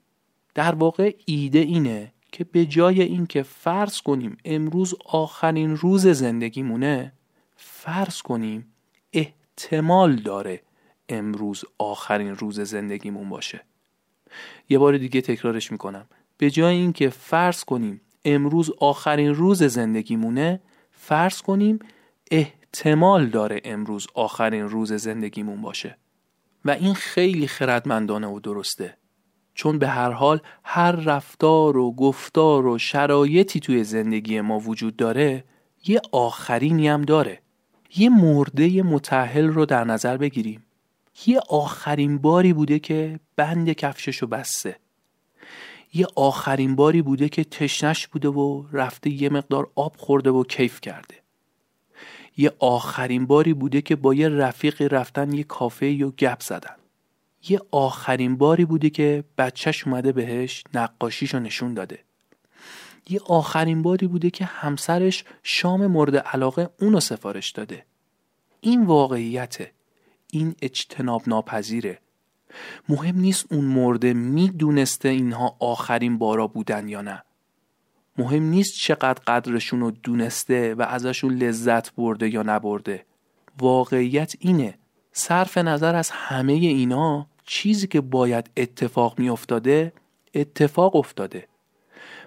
در 0.54 0.74
واقع 0.74 1.14
ایده 1.26 1.58
اینه 1.58 2.12
که 2.32 2.44
به 2.44 2.66
جای 2.66 3.02
اینکه 3.02 3.42
فرض 3.42 4.00
کنیم 4.00 4.36
امروز 4.44 4.94
آخرین 5.04 5.76
روز 5.76 6.06
زندگیمونه 6.06 7.12
فرض 7.56 8.22
کنیم 8.22 8.66
احتمال 9.12 10.16
داره 10.16 10.60
امروز 11.08 11.64
آخرین 11.78 12.36
روز 12.36 12.60
زندگیمون 12.60 13.28
باشه. 13.28 13.64
یه 14.68 14.78
بار 14.78 14.98
دیگه 14.98 15.20
تکرارش 15.20 15.72
می‌کنم. 15.72 16.06
به 16.38 16.50
جای 16.50 16.76
اینکه 16.76 17.08
فرض 17.08 17.64
کنیم 17.64 18.00
امروز 18.24 18.70
آخرین 18.80 19.34
روز 19.34 19.62
زندگیمونه 19.62 20.60
فرض 20.90 21.42
کنیم 21.42 21.78
احتمال 22.30 23.26
داره 23.26 23.60
امروز 23.64 24.06
آخرین 24.14 24.68
روز 24.68 24.92
زندگیمون 24.92 25.62
باشه. 25.62 25.98
و 26.64 26.70
این 26.70 26.94
خیلی 26.94 27.46
خردمندانه 27.46 28.26
و 28.26 28.40
درسته. 28.40 28.96
چون 29.54 29.78
به 29.78 29.88
هر 29.88 30.10
حال 30.10 30.40
هر 30.64 30.92
رفتار 30.92 31.76
و 31.76 31.92
گفتار 31.92 32.66
و 32.66 32.78
شرایطی 32.78 33.60
توی 33.60 33.84
زندگی 33.84 34.40
ما 34.40 34.58
وجود 34.58 34.96
داره 34.96 35.44
یه 35.86 36.00
آخرینی 36.12 36.88
هم 36.88 37.02
داره. 37.02 37.42
یه 37.96 38.08
مرده 38.08 38.82
متحل 38.82 39.46
رو 39.46 39.66
در 39.66 39.84
نظر 39.84 40.16
بگیریم. 40.16 40.64
یه 41.26 41.40
آخرین 41.48 42.18
باری 42.18 42.52
بوده 42.52 42.78
که 42.78 43.20
بند 43.36 43.72
کفششو 43.72 44.26
بسته. 44.26 44.76
یه 45.94 46.06
آخرین 46.16 46.76
باری 46.76 47.02
بوده 47.02 47.28
که 47.28 47.44
تشنش 47.44 48.06
بوده 48.06 48.28
و 48.28 48.64
رفته 48.72 49.10
یه 49.10 49.28
مقدار 49.28 49.70
آب 49.74 49.96
خورده 49.96 50.30
و 50.30 50.44
کیف 50.44 50.80
کرده. 50.80 51.14
یه 52.36 52.52
آخرین 52.58 53.26
باری 53.26 53.54
بوده 53.54 53.82
که 53.82 53.96
با 53.96 54.14
یه 54.14 54.28
رفیقی 54.28 54.88
رفتن 54.88 55.32
یه 55.32 55.44
کافه 55.44 56.04
و 56.04 56.10
گپ 56.10 56.42
زدن. 56.42 56.76
یه 57.48 57.60
آخرین 57.70 58.36
باری 58.36 58.64
بوده 58.64 58.90
که 58.90 59.24
بچهش 59.38 59.86
اومده 59.86 60.12
بهش 60.12 60.64
نقاشیشو 60.74 61.38
نشون 61.38 61.74
داده. 61.74 61.98
یه 63.08 63.20
آخرین 63.26 63.82
باری 63.82 64.06
بوده 64.06 64.30
که 64.30 64.44
همسرش 64.44 65.24
شام 65.42 65.86
مورد 65.86 66.16
علاقه 66.16 66.70
اونو 66.80 67.00
سفارش 67.00 67.50
داده. 67.50 67.84
این 68.60 68.86
واقعیته. 68.86 69.72
این 70.30 70.54
اجتناب 70.62 71.22
ناپذیره 71.26 71.98
مهم 72.88 73.20
نیست 73.20 73.46
اون 73.50 73.64
مرده 73.64 74.12
می‌دونسته 74.12 75.08
اینها 75.08 75.56
آخرین 75.58 76.18
بارا 76.18 76.46
بودن 76.46 76.88
یا 76.88 77.02
نه. 77.02 77.22
مهم 78.18 78.42
نیست 78.42 78.74
چقدر 78.78 79.22
قدرشون 79.26 79.80
رو 79.80 79.90
دونسته 79.90 80.74
و 80.74 80.82
ازشون 80.82 81.34
لذت 81.34 81.94
برده 81.94 82.28
یا 82.28 82.42
نبرده. 82.42 83.04
واقعیت 83.60 84.34
اینه. 84.38 84.78
صرف 85.12 85.58
نظر 85.58 85.94
از 85.94 86.10
همه 86.10 86.52
اینا 86.52 87.26
چیزی 87.44 87.86
که 87.86 88.00
باید 88.00 88.50
اتفاق 88.56 89.18
می 89.18 89.28
افتاده 89.28 89.92
اتفاق 90.34 90.96
افتاده. 90.96 91.48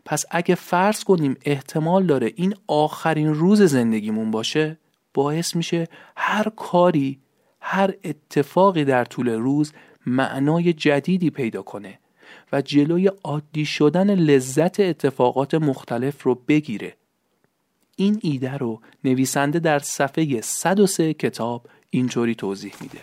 پس 0.06 0.26
اگه 0.32 0.56
فرض 0.56 1.04
کنیم 1.04 1.38
احتمال 1.46 2.06
داره 2.06 2.34
این 2.36 2.56
آخرین 2.68 3.34
روز 3.34 3.62
زندگیمون 3.62 4.32
باشه 4.32 4.78
باعث 5.14 5.56
میشه 5.56 5.88
هر 6.16 6.50
کاری 6.50 7.20
هر 7.62 7.94
اتفاقی 8.04 8.86
در 8.86 9.06
طول 9.06 9.30
روز 9.30 9.74
معنای 10.06 10.74
جدیدی 10.74 11.30
پیدا 11.30 11.62
کنه 11.62 12.00
و 12.52 12.62
جلوی 12.62 13.12
عادی 13.24 13.66
شدن 13.66 14.16
لذت 14.16 14.80
اتفاقات 14.80 15.54
مختلف 15.54 16.24
رو 16.24 16.36
بگیره. 16.36 16.96
این 17.96 18.20
ایده 18.22 18.58
رو 18.58 18.82
نویسنده 19.04 19.60
در 19.60 19.80
صفحه 19.80 20.42
103 20.42 21.14
کتاب 21.14 21.68
اینطوری 21.90 22.36
توضیح 22.36 22.74
میده. 22.82 23.00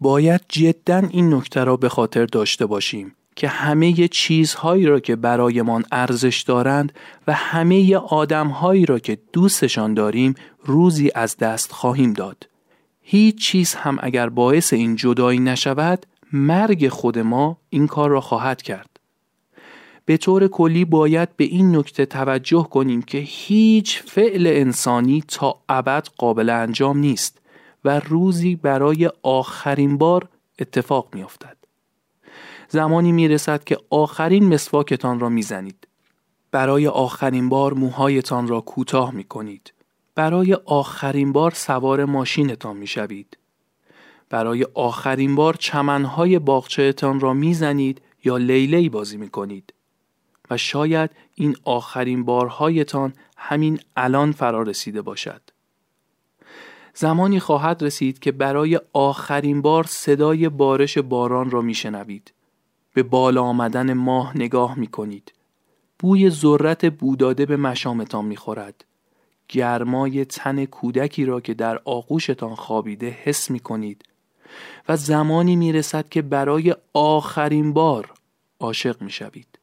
باید 0.00 0.40
جدا 0.48 0.98
این 0.98 1.34
نکته 1.34 1.64
را 1.64 1.76
به 1.76 1.88
خاطر 1.88 2.26
داشته 2.26 2.66
باشیم. 2.66 3.14
که 3.38 3.48
همه 3.48 4.08
چیزهایی 4.08 4.86
را 4.86 5.00
که 5.00 5.16
برایمان 5.16 5.84
ارزش 5.92 6.42
دارند 6.42 6.92
و 7.26 7.32
همه 7.32 7.96
آدمهایی 7.96 8.86
را 8.86 8.98
که 8.98 9.18
دوستشان 9.32 9.94
داریم 9.94 10.34
روزی 10.64 11.10
از 11.14 11.36
دست 11.36 11.72
خواهیم 11.72 12.12
داد. 12.12 12.48
هیچ 13.00 13.38
چیز 13.38 13.74
هم 13.74 13.98
اگر 14.00 14.28
باعث 14.28 14.72
این 14.72 14.96
جدایی 14.96 15.38
نشود 15.38 16.06
مرگ 16.32 16.88
خود 16.88 17.18
ما 17.18 17.58
این 17.70 17.86
کار 17.86 18.10
را 18.10 18.20
خواهد 18.20 18.62
کرد. 18.62 19.00
به 20.04 20.16
طور 20.16 20.48
کلی 20.48 20.84
باید 20.84 21.36
به 21.36 21.44
این 21.44 21.76
نکته 21.76 22.06
توجه 22.06 22.68
کنیم 22.70 23.02
که 23.02 23.18
هیچ 23.18 24.02
فعل 24.02 24.46
انسانی 24.46 25.24
تا 25.28 25.58
ابد 25.68 26.08
قابل 26.16 26.50
انجام 26.50 26.98
نیست 26.98 27.38
و 27.84 28.00
روزی 28.00 28.56
برای 28.56 29.10
آخرین 29.22 29.98
بار 29.98 30.28
اتفاق 30.58 31.08
می 31.14 31.22
افتد. 31.22 31.57
زمانی 32.68 33.12
می 33.12 33.28
رسد 33.28 33.64
که 33.64 33.78
آخرین 33.90 34.54
مسواکتان 34.54 35.20
را 35.20 35.28
می 35.28 35.42
زنید. 35.42 35.88
برای 36.50 36.86
آخرین 36.88 37.48
بار 37.48 37.74
موهایتان 37.74 38.48
را 38.48 38.60
کوتاه 38.60 39.14
می 39.14 39.24
کنید. 39.24 39.72
برای 40.14 40.54
آخرین 40.54 41.32
بار 41.32 41.50
سوار 41.50 42.04
ماشینتان 42.04 42.76
می 42.76 42.86
شوید. 42.86 43.38
برای 44.30 44.66
آخرین 44.74 45.34
بار 45.34 45.54
چمنهای 45.54 46.38
باغچهتان 46.38 47.20
را 47.20 47.32
می 47.32 47.54
زنید 47.54 48.00
یا 48.24 48.36
لیلی 48.36 48.88
بازی 48.88 49.16
می 49.16 49.28
کنید. 49.28 49.74
و 50.50 50.56
شاید 50.56 51.10
این 51.34 51.56
آخرین 51.64 52.24
بارهایتان 52.24 53.12
همین 53.36 53.80
الان 53.96 54.32
فرا 54.32 54.62
رسیده 54.62 55.02
باشد. 55.02 55.40
زمانی 56.94 57.40
خواهد 57.40 57.82
رسید 57.82 58.18
که 58.18 58.32
برای 58.32 58.80
آخرین 58.92 59.62
بار 59.62 59.84
صدای 59.84 60.48
بارش 60.48 60.98
باران 60.98 61.50
را 61.50 61.60
میشنوید. 61.60 62.32
به 62.98 63.02
بالا 63.02 63.42
آمدن 63.42 63.92
ماه 63.92 64.36
نگاه 64.36 64.78
می 64.78 64.86
کنید. 64.86 65.32
بوی 65.98 66.30
ذرت 66.30 66.84
بوداده 66.84 67.46
به 67.46 67.56
مشامتان 67.56 68.24
می 68.24 68.36
خورد. 68.36 68.84
گرمای 69.48 70.24
تن 70.24 70.64
کودکی 70.64 71.24
را 71.24 71.40
که 71.40 71.54
در 71.54 71.80
آغوشتان 71.84 72.54
خوابیده 72.54 73.16
حس 73.22 73.50
می 73.50 73.60
کنید 73.60 74.02
و 74.88 74.96
زمانی 74.96 75.56
می 75.56 75.72
رسد 75.72 76.08
که 76.08 76.22
برای 76.22 76.74
آخرین 76.92 77.72
بار 77.72 78.12
عاشق 78.60 79.02
می 79.02 79.10
شوید. 79.10 79.58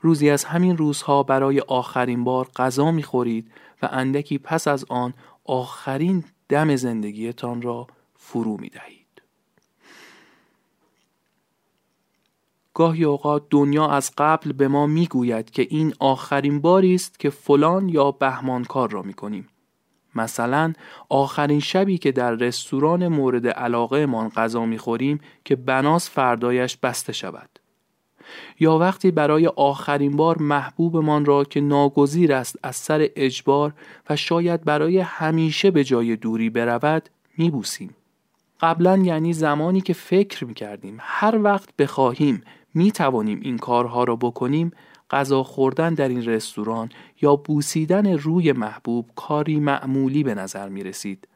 روزی 0.00 0.30
از 0.30 0.44
همین 0.44 0.76
روزها 0.76 1.22
برای 1.22 1.60
آخرین 1.60 2.24
بار 2.24 2.48
غذا 2.56 2.90
می 2.90 3.02
خورید 3.02 3.50
و 3.82 3.88
اندکی 3.92 4.38
پس 4.38 4.68
از 4.68 4.84
آن 4.88 5.14
آخرین 5.44 6.24
دم 6.48 6.76
زندگیتان 6.76 7.62
را 7.62 7.86
فرو 8.14 8.56
می 8.60 8.68
دهید. 8.68 8.95
گاهی 12.76 13.04
اوقات 13.04 13.42
دنیا 13.50 13.88
از 13.88 14.12
قبل 14.18 14.52
به 14.52 14.68
ما 14.68 14.86
می 14.86 15.06
گوید 15.06 15.50
که 15.50 15.66
این 15.70 15.94
آخرین 15.98 16.60
باری 16.60 16.94
است 16.94 17.18
که 17.18 17.30
فلان 17.30 17.88
یا 17.88 18.10
بهمان 18.10 18.64
کار 18.64 18.90
را 18.90 19.02
می 19.02 19.14
کنیم. 19.14 19.48
مثلا 20.14 20.72
آخرین 21.08 21.60
شبی 21.60 21.98
که 21.98 22.12
در 22.12 22.30
رستوران 22.30 23.08
مورد 23.08 23.46
علاقه 23.46 24.06
من 24.06 24.28
غذا 24.28 24.66
می 24.66 24.78
خوریم 24.78 25.20
که 25.44 25.56
بناس 25.56 26.10
فردایش 26.10 26.76
بسته 26.76 27.12
شود. 27.12 27.48
یا 28.60 28.78
وقتی 28.78 29.10
برای 29.10 29.46
آخرین 29.46 30.16
بار 30.16 30.38
محبوبمان 30.38 31.24
را 31.24 31.44
که 31.44 31.60
ناگزیر 31.60 32.32
است 32.32 32.58
از 32.62 32.76
سر 32.76 33.08
اجبار 33.16 33.72
و 34.10 34.16
شاید 34.16 34.64
برای 34.64 34.98
همیشه 34.98 35.70
به 35.70 35.84
جای 35.84 36.16
دوری 36.16 36.50
برود 36.50 37.08
میبوسیم 37.38 37.94
قبلا 38.60 38.96
یعنی 38.96 39.32
زمانی 39.32 39.80
که 39.80 39.92
فکر 39.92 40.44
می‌کردیم 40.44 40.96
هر 41.00 41.38
وقت 41.42 41.76
بخواهیم 41.76 42.42
می‌توانیم 42.76 43.40
این 43.42 43.58
کارها 43.58 44.04
را 44.04 44.16
بکنیم 44.16 44.70
غذا 45.10 45.42
خوردن 45.42 45.94
در 45.94 46.08
این 46.08 46.24
رستوران 46.24 46.88
یا 47.22 47.36
بوسیدن 47.36 48.12
روی 48.12 48.52
محبوب 48.52 49.10
کاری 49.16 49.60
معمولی 49.60 50.22
به 50.22 50.34
نظر 50.34 50.68
می 50.68 50.82
رسید. 50.82 51.28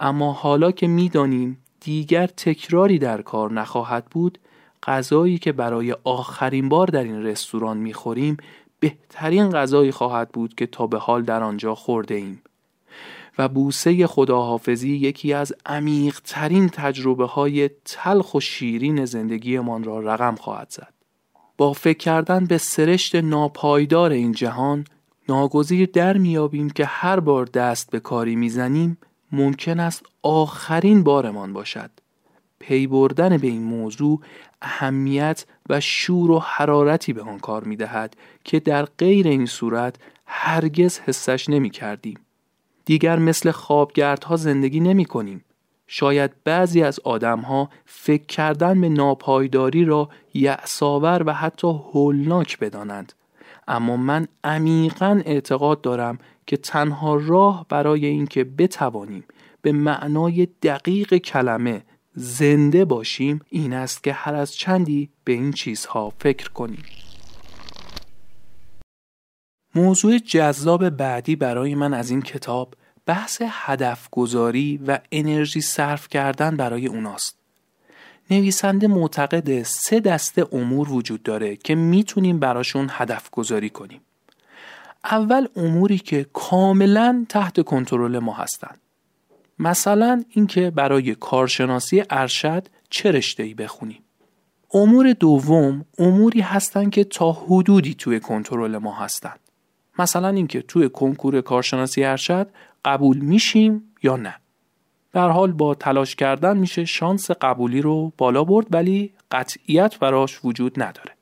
اما 0.00 0.32
حالا 0.32 0.70
که 0.72 0.86
می‌دانیم 0.86 1.58
دیگر 1.80 2.26
تکراری 2.26 2.98
در 2.98 3.22
کار 3.22 3.52
نخواهد 3.52 4.04
بود 4.04 4.38
غذایی 4.82 5.38
که 5.38 5.52
برای 5.52 5.96
آخرین 6.04 6.68
بار 6.68 6.86
در 6.86 7.04
این 7.04 7.22
رستوران 7.22 7.76
می‌خوریم 7.76 8.36
بهترین 8.80 9.50
غذایی 9.50 9.90
خواهد 9.90 10.28
بود 10.28 10.54
که 10.54 10.66
تا 10.66 10.86
به 10.86 10.98
حال 10.98 11.22
در 11.22 11.42
آنجا 11.42 11.74
خورده 11.74 12.14
ایم 12.14 12.42
و 13.40 13.48
بوسه 13.48 14.06
خداحافظی 14.06 14.90
یکی 14.90 15.32
از 15.32 15.52
عمیقترین 15.66 16.68
تجربه 16.68 17.26
های 17.26 17.70
تلخ 17.84 18.34
و 18.34 18.40
شیرین 18.40 19.04
زندگیمان 19.04 19.84
را 19.84 20.00
رقم 20.00 20.34
خواهد 20.34 20.70
زد. 20.70 20.92
با 21.56 21.72
فکر 21.72 21.98
کردن 21.98 22.44
به 22.44 22.58
سرشت 22.58 23.14
ناپایدار 23.14 24.10
این 24.10 24.32
جهان 24.32 24.84
ناگزیر 25.28 25.90
در 25.92 26.16
میابیم 26.16 26.70
که 26.70 26.84
هر 26.84 27.20
بار 27.20 27.44
دست 27.44 27.90
به 27.90 28.00
کاری 28.00 28.36
می‌زنیم 28.36 28.98
ممکن 29.32 29.80
است 29.80 30.02
آخرین 30.22 31.02
بارمان 31.02 31.52
باشد. 31.52 31.90
پی 32.58 32.86
بردن 32.86 33.36
به 33.36 33.46
این 33.46 33.62
موضوع 33.62 34.20
اهمیت 34.62 35.46
و 35.68 35.80
شور 35.80 36.30
و 36.30 36.38
حرارتی 36.38 37.12
به 37.12 37.22
آن 37.22 37.38
کار 37.38 37.64
می 37.64 37.76
دهد 37.76 38.16
که 38.44 38.60
در 38.60 38.84
غیر 38.84 39.28
این 39.28 39.46
صورت 39.46 39.96
هرگز 40.26 40.98
حسش 40.98 41.48
نمی 41.48 41.70
کردیم. 41.70 42.18
دیگر 42.90 43.18
مثل 43.18 43.50
خوابگردها 43.50 44.36
زندگی 44.36 44.80
نمی 44.80 45.04
کنیم. 45.04 45.44
شاید 45.86 46.30
بعضی 46.44 46.82
از 46.82 47.00
آدمها 47.00 47.70
فکر 47.86 48.26
کردن 48.26 48.80
به 48.80 48.88
ناپایداری 48.88 49.84
را 49.84 50.08
یعصاور 50.34 51.22
و 51.26 51.32
حتی 51.32 51.68
هولناک 51.68 52.58
بدانند. 52.58 53.12
اما 53.68 53.96
من 53.96 54.28
عمیقا 54.44 55.22
اعتقاد 55.24 55.80
دارم 55.80 56.18
که 56.46 56.56
تنها 56.56 57.16
راه 57.16 57.66
برای 57.68 58.06
اینکه 58.06 58.44
بتوانیم 58.44 59.24
به 59.62 59.72
معنای 59.72 60.48
دقیق 60.62 61.16
کلمه 61.16 61.82
زنده 62.14 62.84
باشیم 62.84 63.40
این 63.48 63.72
است 63.72 64.04
که 64.04 64.12
هر 64.12 64.34
از 64.34 64.54
چندی 64.54 65.10
به 65.24 65.32
این 65.32 65.52
چیزها 65.52 66.12
فکر 66.18 66.48
کنیم 66.48 66.82
موضوع 69.74 70.18
جذاب 70.18 70.88
بعدی 70.88 71.36
برای 71.36 71.74
من 71.74 71.94
از 71.94 72.10
این 72.10 72.22
کتاب 72.22 72.74
بحث 73.10 73.42
هدف 73.44 74.08
گذاری 74.10 74.80
و 74.86 74.98
انرژی 75.12 75.60
صرف 75.60 76.08
کردن 76.08 76.56
برای 76.56 76.86
اوناست. 76.86 77.36
نویسنده 78.30 78.86
معتقد 78.86 79.62
سه 79.62 80.00
دسته 80.00 80.46
امور 80.52 80.92
وجود 80.92 81.22
داره 81.22 81.56
که 81.56 81.74
می‌تونیم 81.74 82.38
براشون 82.38 82.88
هدف 82.90 83.30
گذاری 83.30 83.70
کنیم. 83.70 84.00
اول 85.04 85.48
اموری 85.56 85.98
که 85.98 86.26
کاملا 86.32 87.26
تحت 87.28 87.64
کنترل 87.64 88.18
ما 88.18 88.32
هستند. 88.32 88.80
مثلا 89.58 90.24
اینکه 90.30 90.70
برای 90.70 91.14
کارشناسی 91.14 92.02
ارشد 92.10 92.66
چه 92.90 93.10
رشته 93.10 93.54
بخونیم 93.54 94.02
امور 94.74 95.12
دوم 95.12 95.84
اموری 95.98 96.40
هستند 96.40 96.90
که 96.90 97.04
تا 97.04 97.32
حدودی 97.32 97.94
توی 97.94 98.20
کنترل 98.20 98.78
ما 98.78 98.94
هستند 98.94 99.40
مثلا 99.98 100.28
اینکه 100.28 100.62
توی 100.62 100.88
کنکور 100.88 101.40
کارشناسی 101.40 102.04
ارشد 102.04 102.50
قبول 102.84 103.18
میشیم 103.18 103.82
یا 104.02 104.16
نه. 104.16 104.34
در 105.12 105.28
حال 105.28 105.52
با 105.52 105.74
تلاش 105.74 106.14
کردن 106.14 106.56
میشه 106.56 106.84
شانس 106.84 107.30
قبولی 107.30 107.82
رو 107.82 108.12
بالا 108.18 108.44
برد 108.44 108.66
ولی 108.70 109.12
قطعیت 109.30 109.98
براش 109.98 110.44
وجود 110.44 110.82
نداره. 110.82 111.12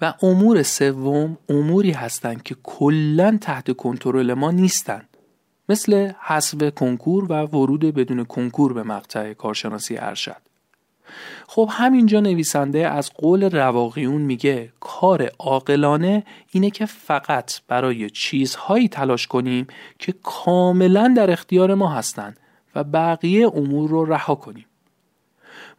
و 0.00 0.14
امور 0.22 0.62
سوم 0.62 1.38
اموری 1.48 1.90
هستند 1.90 2.42
که 2.42 2.56
کلا 2.62 3.38
تحت 3.40 3.76
کنترل 3.76 4.34
ما 4.34 4.50
نیستند 4.50 5.08
مثل 5.68 6.12
حذف 6.20 6.74
کنکور 6.74 7.24
و 7.32 7.42
ورود 7.42 7.80
بدون 7.80 8.24
کنکور 8.24 8.72
به 8.72 8.82
مقطع 8.82 9.32
کارشناسی 9.32 9.96
ارشد. 9.96 10.43
خب 11.46 11.68
همینجا 11.72 12.20
نویسنده 12.20 12.88
از 12.88 13.10
قول 13.12 13.50
رواقیون 13.50 14.22
میگه 14.22 14.72
کار 14.80 15.30
عاقلانه 15.38 16.24
اینه 16.50 16.70
که 16.70 16.86
فقط 16.86 17.52
برای 17.68 18.10
چیزهایی 18.10 18.88
تلاش 18.88 19.26
کنیم 19.26 19.66
که 19.98 20.14
کاملا 20.22 21.14
در 21.16 21.30
اختیار 21.30 21.74
ما 21.74 21.88
هستند 21.88 22.38
و 22.74 22.84
بقیه 22.84 23.46
امور 23.46 23.90
رو 23.90 24.04
رها 24.04 24.34
کنیم. 24.34 24.66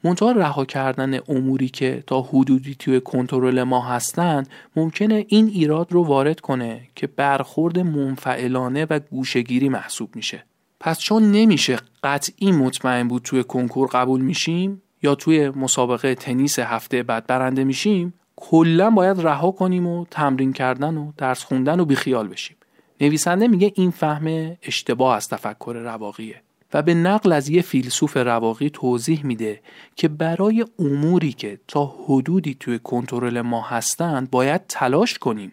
منتها 0.03 0.31
رها 0.31 0.65
کردن 0.65 1.19
اموری 1.27 1.69
که 1.69 2.03
تا 2.07 2.21
حدودی 2.21 2.75
توی 2.75 3.01
کنترل 3.01 3.63
ما 3.63 3.81
هستن 3.81 4.43
ممکنه 4.75 5.25
این 5.27 5.47
ایراد 5.47 5.91
رو 5.91 6.03
وارد 6.03 6.39
کنه 6.39 6.81
که 6.95 7.07
برخورد 7.07 7.79
منفعلانه 7.79 8.87
و 8.89 8.99
گوشگیری 8.99 9.69
محسوب 9.69 10.15
میشه. 10.15 10.43
پس 10.79 10.99
چون 10.99 11.31
نمیشه 11.31 11.77
قطعی 12.03 12.51
مطمئن 12.51 13.07
بود 13.07 13.21
توی 13.21 13.43
کنکور 13.43 13.87
قبول 13.87 14.21
میشیم 14.21 14.81
یا 15.05 15.15
توی 15.15 15.49
مسابقه 15.49 16.15
تنیس 16.15 16.59
هفته 16.59 17.03
بعد 17.03 17.27
برنده 17.27 17.63
میشیم 17.63 18.13
کلا 18.35 18.89
باید 18.89 19.21
رها 19.21 19.51
کنیم 19.51 19.87
و 19.87 20.05
تمرین 20.11 20.53
کردن 20.53 20.97
و 20.97 21.11
درس 21.17 21.43
خوندن 21.43 21.79
و 21.79 21.85
بیخیال 21.85 22.27
بشیم. 22.27 22.57
نویسنده 23.01 23.47
میگه 23.47 23.71
این 23.75 23.91
فهم 23.91 24.57
اشتباه 24.63 25.15
از 25.15 25.29
تفکر 25.29 25.73
رواقیه 25.73 26.41
و 26.73 26.81
به 26.81 26.93
نقل 26.93 27.31
از 27.31 27.49
یه 27.49 27.61
فیلسوف 27.61 28.17
رواقی 28.17 28.69
توضیح 28.69 29.25
میده 29.25 29.61
که 29.95 30.07
برای 30.07 30.65
اموری 30.79 31.33
که 31.33 31.59
تا 31.67 31.95
حدودی 32.05 32.57
توی 32.59 32.79
کنترل 32.79 33.41
ما 33.41 33.61
هستند 33.61 34.31
باید 34.31 34.61
تلاش 34.67 35.17
کنیم. 35.17 35.51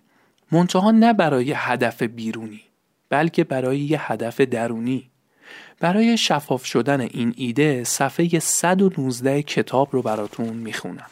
منتها 0.52 0.90
نه 0.90 1.12
برای 1.12 1.52
هدف 1.56 2.02
بیرونی 2.02 2.60
بلکه 3.08 3.44
برای 3.44 3.80
یه 3.80 4.12
هدف 4.12 4.40
درونی. 4.40 5.10
برای 5.80 6.16
شفاف 6.16 6.64
شدن 6.64 7.00
این 7.00 7.34
ایده 7.36 7.84
صفحه 7.84 8.38
119 8.38 9.42
کتاب 9.42 9.88
رو 9.92 10.02
براتون 10.02 10.48
می‌خونم. 10.48 11.10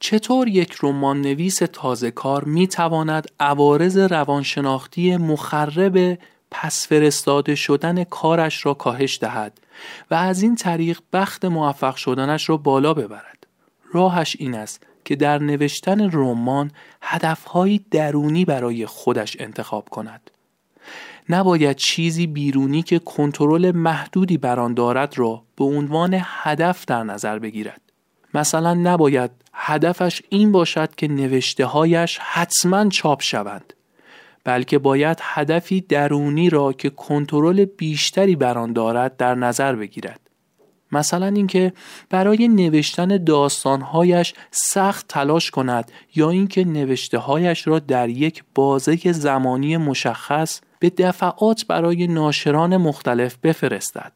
چطور 0.00 0.48
یک 0.48 0.76
رمان 0.82 1.20
نویس 1.20 1.56
تازه 1.72 2.10
کار 2.10 2.44
می 2.44 2.68
تواند 2.68 3.26
عوارض 3.40 3.98
روانشناختی 3.98 5.16
مخرب 5.16 6.18
پس 6.50 6.86
فرستاده 6.86 7.54
شدن 7.54 8.04
کارش 8.04 8.66
را 8.66 8.74
کاهش 8.74 9.18
دهد 9.18 9.60
و 10.10 10.14
از 10.14 10.42
این 10.42 10.56
طریق 10.56 11.00
بخت 11.12 11.44
موفق 11.44 11.96
شدنش 11.96 12.48
را 12.48 12.56
بالا 12.56 12.94
ببرد؟ 12.94 13.46
راهش 13.92 14.36
این 14.38 14.54
است 14.54 14.86
که 15.04 15.16
در 15.16 15.38
نوشتن 15.38 16.10
رمان 16.12 16.70
هدفهایی 17.02 17.84
درونی 17.90 18.44
برای 18.44 18.86
خودش 18.86 19.36
انتخاب 19.40 19.88
کند. 19.88 20.30
نباید 21.28 21.76
چیزی 21.76 22.26
بیرونی 22.26 22.82
که 22.82 22.98
کنترل 22.98 23.70
محدودی 23.70 24.38
بر 24.38 24.60
آن 24.60 24.74
دارد 24.74 25.18
را 25.18 25.42
به 25.56 25.64
عنوان 25.64 26.18
هدف 26.22 26.84
در 26.84 27.02
نظر 27.02 27.38
بگیرد. 27.38 27.80
مثلا 28.34 28.74
نباید 28.74 29.30
هدفش 29.52 30.22
این 30.28 30.52
باشد 30.52 30.94
که 30.94 31.08
نوشته 31.08 31.64
هایش 31.64 32.18
حتما 32.22 32.88
چاپ 32.88 33.22
شوند 33.22 33.72
بلکه 34.44 34.78
باید 34.78 35.18
هدفی 35.22 35.80
درونی 35.80 36.50
را 36.50 36.72
که 36.72 36.90
کنترل 36.90 37.64
بیشتری 37.64 38.36
بر 38.36 38.58
آن 38.58 38.72
دارد 38.72 39.16
در 39.16 39.34
نظر 39.34 39.74
بگیرد. 39.74 40.20
مثلا 40.92 41.26
اینکه 41.26 41.72
برای 42.10 42.48
نوشتن 42.48 43.24
داستانهایش 43.24 44.34
سخت 44.50 45.08
تلاش 45.08 45.50
کند 45.50 45.92
یا 46.14 46.30
اینکه 46.30 46.64
نوشته 46.64 47.18
هایش 47.18 47.66
را 47.66 47.78
در 47.78 48.08
یک 48.08 48.44
بازه 48.54 49.12
زمانی 49.12 49.76
مشخص 49.76 50.60
به 50.78 50.90
دفعات 50.90 51.66
برای 51.66 52.06
ناشران 52.06 52.76
مختلف 52.76 53.36
بفرستد 53.36 54.12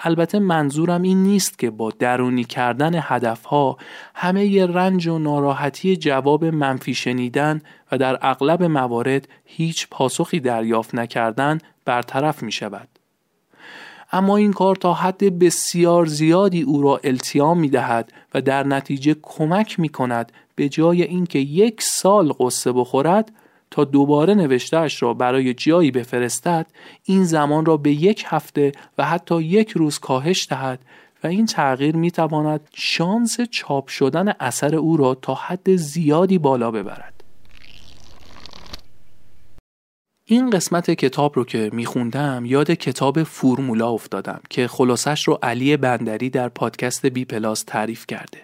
البته 0.00 0.38
منظورم 0.38 1.02
این 1.02 1.22
نیست 1.22 1.58
که 1.58 1.70
با 1.70 1.90
درونی 1.90 2.44
کردن 2.44 2.92
هدفها 2.94 3.76
همه 4.14 4.46
ی 4.46 4.60
رنج 4.60 5.06
و 5.06 5.18
ناراحتی 5.18 5.96
جواب 5.96 6.44
منفی 6.44 6.94
شنیدن 6.94 7.62
و 7.92 7.98
در 7.98 8.18
اغلب 8.22 8.62
موارد 8.62 9.28
هیچ 9.44 9.88
پاسخی 9.90 10.40
دریافت 10.40 10.94
نکردن 10.94 11.58
برطرف 11.84 12.42
می 12.42 12.52
شود. 12.52 12.88
اما 14.12 14.36
این 14.36 14.52
کار 14.52 14.76
تا 14.76 14.94
حد 14.94 15.38
بسیار 15.38 16.06
زیادی 16.06 16.62
او 16.62 16.82
را 16.82 17.00
التیام 17.04 17.60
می 17.60 17.68
دهد 17.68 18.12
و 18.34 18.40
در 18.40 18.66
نتیجه 18.66 19.16
کمک 19.22 19.80
می 19.80 19.88
کند 19.88 20.32
به 20.54 20.68
جای 20.68 21.02
اینکه 21.02 21.38
یک 21.38 21.82
سال 21.82 22.32
قصه 22.40 22.72
بخورد 22.72 23.32
تا 23.70 23.84
دوباره 23.84 24.34
نوشتهاش 24.34 25.02
را 25.02 25.14
برای 25.14 25.54
جایی 25.54 25.90
بفرستد 25.90 26.66
این 27.04 27.24
زمان 27.24 27.66
را 27.66 27.76
به 27.76 27.90
یک 27.90 28.24
هفته 28.26 28.72
و 28.98 29.04
حتی 29.04 29.42
یک 29.42 29.70
روز 29.70 29.98
کاهش 29.98 30.46
دهد 30.50 30.80
و 31.24 31.26
این 31.26 31.46
تغییر 31.46 31.96
می 31.96 32.10
تواند 32.10 32.60
شانس 32.74 33.40
چاپ 33.40 33.88
شدن 33.88 34.32
اثر 34.40 34.74
او 34.74 34.96
را 34.96 35.14
تا 35.14 35.34
حد 35.34 35.76
زیادی 35.76 36.38
بالا 36.38 36.70
ببرد. 36.70 37.14
این 40.24 40.50
قسمت 40.50 40.90
کتاب 40.90 41.32
رو 41.36 41.44
که 41.44 41.70
میخوندم 41.72 42.42
یاد 42.46 42.70
کتاب 42.70 43.22
فرمولا 43.22 43.90
افتادم 43.90 44.40
که 44.50 44.68
خلاصش 44.68 45.28
رو 45.28 45.38
علی 45.42 45.76
بندری 45.76 46.30
در 46.30 46.48
پادکست 46.48 47.06
بی 47.06 47.24
پلاس 47.24 47.62
تعریف 47.62 48.06
کرده. 48.06 48.38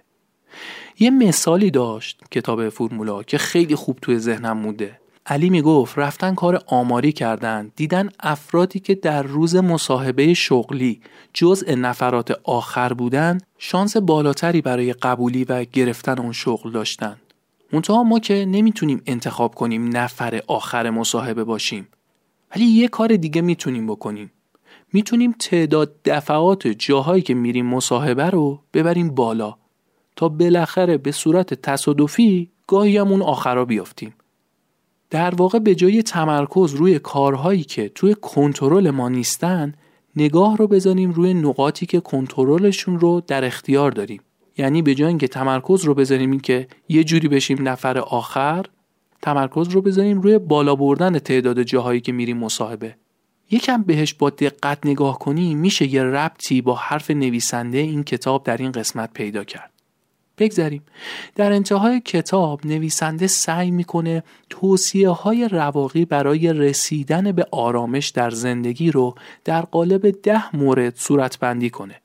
یه 0.99 1.11
مثالی 1.11 1.71
داشت 1.71 2.21
کتاب 2.31 2.69
فرمولا 2.69 3.23
که 3.23 3.39
خیلی 3.39 3.75
خوب 3.75 3.99
توی 4.03 4.19
ذهنم 4.19 4.59
مونده 4.59 5.01
علی 5.27 5.51
می‌گفت 5.51 5.99
رفتن 5.99 6.35
کار 6.35 6.63
آماری 6.67 7.13
کردن 7.13 7.73
دیدن 7.77 8.09
افرادی 8.21 8.81
که 8.81 8.95
در 8.95 9.23
روز 9.23 9.57
مصاحبه 9.57 10.35
شغلی 10.35 11.01
جزء 11.33 11.75
نفرات 11.75 12.41
آخر 12.45 12.93
بودن 12.93 13.39
شانس 13.59 13.97
بالاتری 13.97 14.61
برای 14.61 14.93
قبولی 14.93 15.45
و 15.45 15.65
گرفتن 15.65 16.19
اون 16.19 16.33
شغل 16.33 16.71
داشتن. 16.71 17.17
منتها 17.73 18.03
ما 18.03 18.19
که 18.19 18.45
نمی‌تونیم 18.49 19.03
انتخاب 19.07 19.55
کنیم 19.55 19.97
نفر 19.97 20.43
آخر 20.47 20.91
مصاحبه 20.91 21.45
باشیم. 21.45 21.89
ولی 22.57 22.65
یه 22.65 22.89
کار 22.89 23.17
دیگه 23.17 23.43
می‌تونیم 23.43 23.87
بکنیم. 23.87 24.33
می‌تونیم 24.93 25.33
تعداد 25.33 26.03
دفعات 26.05 26.67
جاهایی 26.67 27.23
که 27.23 27.35
میریم 27.35 27.67
مصاحبه 27.67 28.31
رو 28.31 28.61
ببریم 28.75 29.15
بالا 29.15 29.57
تا 30.17 30.29
بالاخره 30.29 30.99
به 30.99 31.13
صورت 31.13 31.55
تصادفی 31.55 32.51
گاهی 32.67 32.97
همون 32.97 33.23
آخرا 33.23 33.65
بیافتیم. 33.65 34.15
در 35.15 35.35
واقع 35.35 35.59
به 35.59 35.75
جای 35.75 36.03
تمرکز 36.03 36.75
روی 36.75 36.99
کارهایی 36.99 37.65
که 37.65 37.89
توی 37.89 38.15
کنترل 38.21 38.91
ما 38.91 39.09
نیستن 39.09 39.75
نگاه 40.17 40.57
رو 40.57 40.67
بزنیم 40.67 41.13
روی 41.13 41.35
نقاطی 41.35 41.87
که 41.87 42.01
کنترلشون 42.01 42.99
رو 42.99 43.23
در 43.27 43.45
اختیار 43.45 43.91
داریم. 43.91 44.21
یعنی 44.59 44.83
به 44.83 44.95
جای 44.95 45.09
اینکه 45.09 45.29
تمرکز 45.29 45.85
رو 45.85 45.95
بذاریم 45.95 46.31
این 46.31 46.41
که 46.41 46.69
یه 46.89 47.05
جوری 47.05 47.29
بشیم 47.29 47.69
نفر 47.69 47.99
آخر 47.99 48.67
تمرکز 49.23 49.69
رو 49.69 49.83
بذاریم 49.83 50.21
روی 50.21 50.39
بالا 50.39 50.77
بردن 50.77 51.19
تعداد 51.19 51.63
جاهایی 51.63 52.01
که 52.01 52.13
میریم 52.13 52.37
مصاحبه. 52.37 52.97
یکم 53.51 53.83
بهش 53.83 54.15
با 54.15 54.31
دقت 54.31 54.87
نگاه 54.87 55.19
کنیم 55.19 55.59
میشه 55.59 55.95
یه 55.95 56.03
ربطی 56.03 56.61
با 56.61 56.75
حرف 56.75 57.11
نویسنده 57.11 57.79
این 57.79 58.05
کتاب 58.05 58.45
در 58.45 58.57
این 58.57 58.73
قسمت 58.73 59.13
پیدا 59.13 59.45
کرد. 59.45 59.74
بگذریم 60.39 60.83
در 61.35 61.53
انتهای 61.53 62.01
کتاب 62.01 62.67
نویسنده 62.67 63.27
سعی 63.27 63.71
می‌کنه 63.71 64.23
توصیه 64.51 65.09
های 65.09 65.49
رواقی 65.49 66.05
برای 66.05 66.53
رسیدن 66.53 67.33
به 67.33 67.47
آرامش 67.51 68.09
در 68.09 68.31
زندگی 68.31 68.91
رو 68.91 69.15
در 69.45 69.63
قالب 69.63 70.11
ده 70.23 70.57
مورد 70.57 70.97
صورتبندی 70.97 71.71
کنه. 71.71 72.01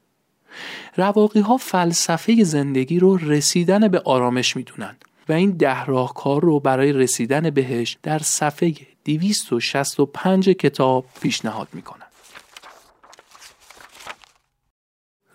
رواقی 0.97 1.39
ها 1.39 1.57
فلسفه 1.57 2.43
زندگی 2.43 2.99
رو 2.99 3.17
رسیدن 3.17 3.87
به 3.87 3.99
آرامش 3.99 4.55
می‌دونن 4.55 4.95
و 5.29 5.33
این 5.33 5.51
ده 5.51 5.85
راهکار 5.85 6.41
رو 6.41 6.59
برای 6.59 6.93
رسیدن 6.93 7.49
بهش 7.49 7.97
در 8.03 8.19
صفحه 8.19 8.73
265 9.05 10.49
کتاب 10.49 11.05
پیشنهاد 11.21 11.67
می‌کنن. 11.73 12.08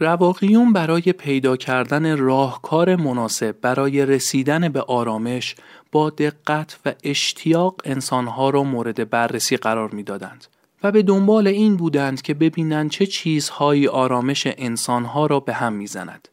رواقیون 0.00 0.72
برای 0.72 1.02
پیدا 1.02 1.56
کردن 1.56 2.18
راهکار 2.18 2.96
مناسب 2.96 3.56
برای 3.60 4.06
رسیدن 4.06 4.68
به 4.68 4.80
آرامش 4.80 5.56
با 5.92 6.10
دقت 6.10 6.78
و 6.86 6.92
اشتیاق 7.02 7.74
انسانها 7.84 8.50
را 8.50 8.64
مورد 8.64 9.10
بررسی 9.10 9.56
قرار 9.56 9.90
می‌دادند 9.90 10.46
و 10.82 10.92
به 10.92 11.02
دنبال 11.02 11.46
این 11.46 11.76
بودند 11.76 12.22
که 12.22 12.34
ببینند 12.34 12.90
چه 12.90 13.06
چیزهایی 13.06 13.88
آرامش 13.88 14.46
انسانها 14.46 15.26
را 15.26 15.40
به 15.40 15.52
هم 15.52 15.72
می‌زند. 15.72 16.28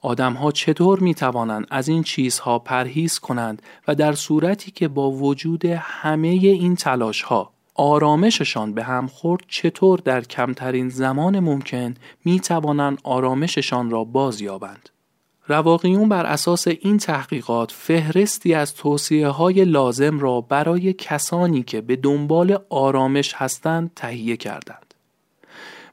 آدمها 0.00 0.52
چطور 0.52 1.00
می 1.00 1.14
توانند 1.14 1.66
از 1.70 1.88
این 1.88 2.02
چیزها 2.02 2.58
پرهیز 2.58 3.18
کنند 3.18 3.62
و 3.88 3.94
در 3.94 4.12
صورتی 4.12 4.70
که 4.70 4.88
با 4.88 5.10
وجود 5.10 5.64
همه 5.64 6.28
این 6.28 6.76
تلاش 6.76 7.22
ها 7.22 7.55
آرامششان 7.78 8.74
به 8.74 8.82
هم 8.82 9.06
خورد 9.06 9.44
چطور 9.48 9.98
در 9.98 10.20
کمترین 10.20 10.88
زمان 10.88 11.40
ممکن 11.40 11.94
می 12.24 12.40
توانند 12.40 12.98
آرامششان 13.04 13.90
را 13.90 14.04
باز 14.04 14.40
یابند. 14.40 14.88
رواقیون 15.48 16.08
بر 16.08 16.26
اساس 16.26 16.68
این 16.68 16.98
تحقیقات 16.98 17.72
فهرستی 17.72 18.54
از 18.54 18.74
توصیه 18.74 19.28
های 19.28 19.64
لازم 19.64 20.18
را 20.18 20.40
برای 20.40 20.92
کسانی 20.92 21.62
که 21.62 21.80
به 21.80 21.96
دنبال 21.96 22.58
آرامش 22.70 23.34
هستند 23.34 23.90
تهیه 23.96 24.36
کردند. 24.36 24.94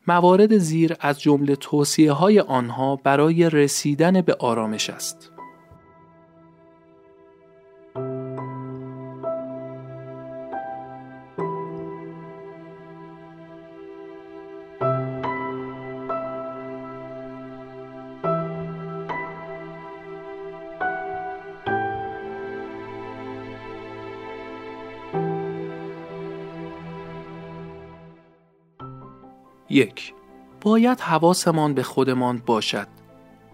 موارد 0.07 0.57
زیر 0.57 0.95
از 0.99 1.21
جمله 1.21 1.55
توصیه 1.55 2.11
های 2.11 2.39
آنها 2.39 2.95
برای 2.95 3.49
رسیدن 3.49 4.21
به 4.21 4.35
آرامش 4.39 4.89
است. 4.89 5.32
یک 29.73 30.13
باید 30.62 30.99
حواسمان 30.99 31.73
به 31.73 31.83
خودمان 31.83 32.41
باشد. 32.45 32.88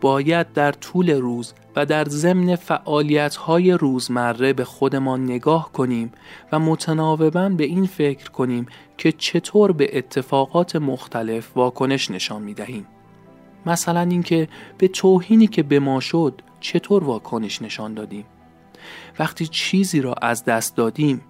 باید 0.02 0.54
در 0.54 0.72
طول 0.72 1.10
روز 1.10 1.54
و 1.76 1.86
در 1.86 2.06
ضمن 2.06 2.58
های 3.46 3.72
روزمره 3.72 4.54
به 4.54 4.64
خودمان 4.64 5.24
نگاه 5.24 5.72
کنیم 5.72 6.12
و 6.52 6.60
متناوبا 6.60 7.50
به 7.50 7.64
این 7.64 7.86
فکر 7.86 8.30
کنیم 8.30 8.66
که 8.98 9.12
چطور 9.12 9.72
به 9.72 9.98
اتفاقات 9.98 10.76
مختلف 10.76 11.58
واکنش 11.58 12.12
نشان 12.12 12.42
می 12.42 12.54
دهیم. 12.54 12.88
مثلا 13.66 14.02
اینکه 14.02 14.48
به 14.78 14.88
توهینی 14.88 15.48
که 15.48 15.64
به 15.64 15.80
ما 15.80 16.00
شد 16.00 16.42
چطور 16.60 17.04
واکنش 17.04 17.62
نشان 17.62 17.94
دادیم. 17.94 18.26
وقتی 19.20 19.48
چیزی 19.48 20.02
را 20.02 20.14
از 20.14 20.46
دست 20.46 20.76
دادیم 20.76 21.22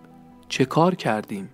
چه 0.50 0.66
کار 0.66 0.96
کردیم؟ 0.96 1.50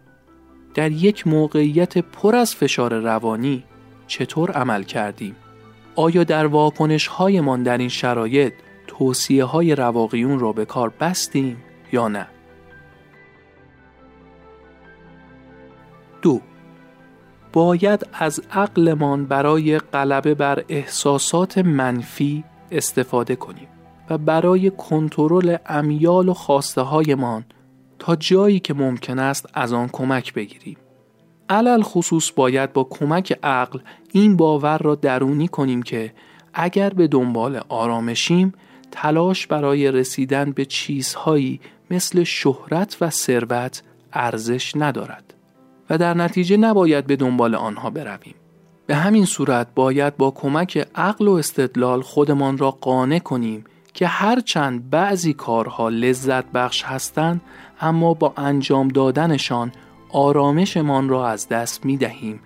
در 0.76 0.92
یک 0.92 1.28
موقعیت 1.28 1.98
پر 1.98 2.36
از 2.36 2.56
فشار 2.56 2.94
روانی 3.00 3.64
چطور 4.08 4.52
عمل 4.52 4.84
کردیم؟ 4.84 5.36
آیا 5.96 6.24
در 6.24 6.46
واکنش 6.46 7.08
هایمان 7.08 7.64
در 7.64 7.78
این 7.78 7.90
شرایط 7.90 8.54
توصیه 8.88 9.44
های 9.44 9.76
رواقیون 9.76 10.40
را 10.40 10.54
به 10.54 10.66
کار 10.66 10.94
بستیم 11.00 11.58
یا 11.92 12.08
نه؟ 12.08 12.28
دو 16.22 16.42
باید 17.54 18.08
از 18.14 18.42
عقلمان 18.52 19.26
برای 19.26 19.80
غلبه 19.80 20.34
بر 20.34 20.64
احساسات 20.70 21.58
منفی 21.58 22.44
استفاده 22.72 23.36
کنیم 23.36 23.68
و 24.10 24.18
برای 24.18 24.70
کنترل 24.70 25.58
امیال 25.66 26.30
و 26.30 26.34
خواسته 26.34 26.82
هایمان 26.82 27.46
تا 28.06 28.15
جایی 28.15 28.60
که 28.60 28.74
ممکن 28.74 29.20
است 29.20 29.50
از 29.54 29.74
آن 29.74 29.89
کمک 29.91 30.34
بگیریم. 30.34 30.78
علل 31.50 31.82
خصوص 31.82 32.32
باید 32.36 32.74
با 32.74 32.84
کمک 32.84 33.39
عقل 33.44 33.80
این 34.12 34.38
باور 34.38 34.78
را 34.78 34.96
درونی 34.96 35.48
کنیم 35.48 35.84
که 35.84 36.13
اگر 36.54 36.89
به 36.89 37.08
دنبال 37.08 37.62
آرامشیم 37.70 38.54
تلاش 38.91 39.48
برای 39.48 39.91
رسیدن 39.91 40.52
به 40.52 40.65
چیزهایی 40.65 41.60
مثل 41.91 42.24
شهرت 42.24 42.98
و 43.02 43.10
ثروت 43.10 43.84
ارزش 44.13 44.72
ندارد 44.76 45.34
و 45.89 45.98
در 45.98 46.13
نتیجه 46.13 46.58
نباید 46.58 47.08
به 47.08 47.15
دنبال 47.15 47.56
آنها 47.56 47.89
برویم. 47.89 48.36
به 48.88 48.96
همین 48.96 49.26
صورت 49.26 49.68
باید 49.76 50.18
با 50.18 50.32
کمک 50.32 50.88
عقل 50.96 51.28
و 51.28 51.32
استدلال 51.32 52.02
خودمان 52.02 52.58
را 52.58 52.72
قانع 52.72 53.20
کنیم 53.20 53.65
که 53.96 54.08
هرچند 54.08 54.89
بعضی 54.89 55.34
کارها 55.34 55.89
لذت 55.89 56.46
بخش 56.52 56.84
هستند 56.84 57.41
اما 57.82 58.14
با 58.14 58.34
انجام 58.38 58.88
دادنشان 58.88 59.72
آرامشمان 60.10 61.10
را 61.10 61.28
از 61.28 61.50
دست 61.50 61.86
می 61.86 61.98
دهیم 61.98 62.40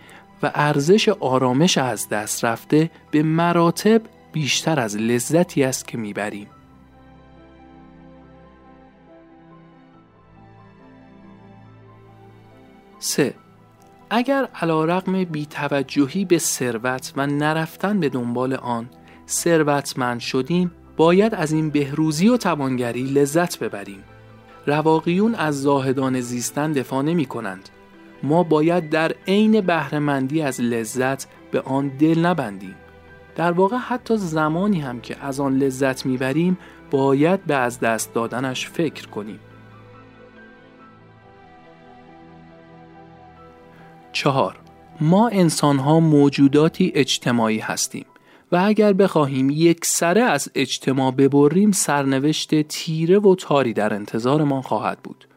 و 0.44 0.52
ارزش 0.56 1.10
آرامش 1.10 1.78
از 1.78 2.10
دست 2.10 2.46
رفته 2.46 2.92
به 3.12 3.24
مراتب 3.24 4.02
بیشتر 4.32 4.80
از 4.80 4.98
لذتی 4.98 5.64
است 5.64 5.88
که 5.88 5.98
می 5.98 6.14
بریم. 6.14 6.48
سه 13.00 13.34
اگر 14.10 14.50
علا 14.62 14.86
رقم 14.86 15.24
بیتوجهی 15.24 16.26
به 16.26 16.38
ثروت 16.38 17.14
و 17.16 17.28
نرفتن 17.28 18.00
به 18.00 18.10
دنبال 18.10 18.54
آن 18.54 18.90
ثروتمند 19.28 20.20
شدیم 20.20 20.72
باید 20.98 21.36
از 21.36 21.52
این 21.52 21.70
بهروزی 21.70 22.30
و 22.30 22.38
توانگری 22.38 23.04
لذت 23.04 23.60
ببریم 23.60 24.04
رواقیون 24.70 25.36
از 25.36 25.62
زاهدان 25.62 26.22
زیستن 26.22 26.72
دفاع 26.72 27.02
نمی 27.02 27.26
کنند 27.26 27.70
ما 28.24 28.44
باید 28.44 28.90
در 28.90 29.16
عین 29.28 29.62
بهرهمندی 29.62 30.42
از 30.42 30.62
لذت 30.62 31.28
به 31.52 31.62
آن 31.62 31.88
دل 31.88 32.20
نبندیم. 32.26 32.76
در 33.36 33.52
واقع 33.52 33.78
حتی 33.78 34.18
زمانی 34.18 34.82
هم 34.82 35.02
که 35.02 35.18
از 35.26 35.40
آن 35.40 35.58
لذت 35.58 36.06
می‌بریم 36.06 36.58
باید 36.92 37.46
به 37.46 37.56
از 37.56 37.80
دست 37.80 38.14
دادنش 38.14 38.70
فکر 38.70 39.08
کنیم. 39.08 39.40
چهار 44.12 44.56
ما 45.02 45.30
انسان 45.30 45.80
ها 45.80 46.00
موجوداتی 46.00 46.92
اجتماعی 46.96 47.60
هستیم. 47.60 48.06
و 48.52 48.62
اگر 48.66 48.94
بخواهیم 48.94 49.50
یک 49.50 49.86
سره 49.86 50.22
از 50.22 50.52
اجتماع 50.56 51.12
ببریم 51.12 51.72
سرنوشت 51.72 52.62
تیره 52.62 53.20
و 53.20 53.36
تاری 53.36 53.74
در 53.74 53.94
انتظارمان 53.94 54.62
خواهد 54.62 55.00
بود. 55.04 55.28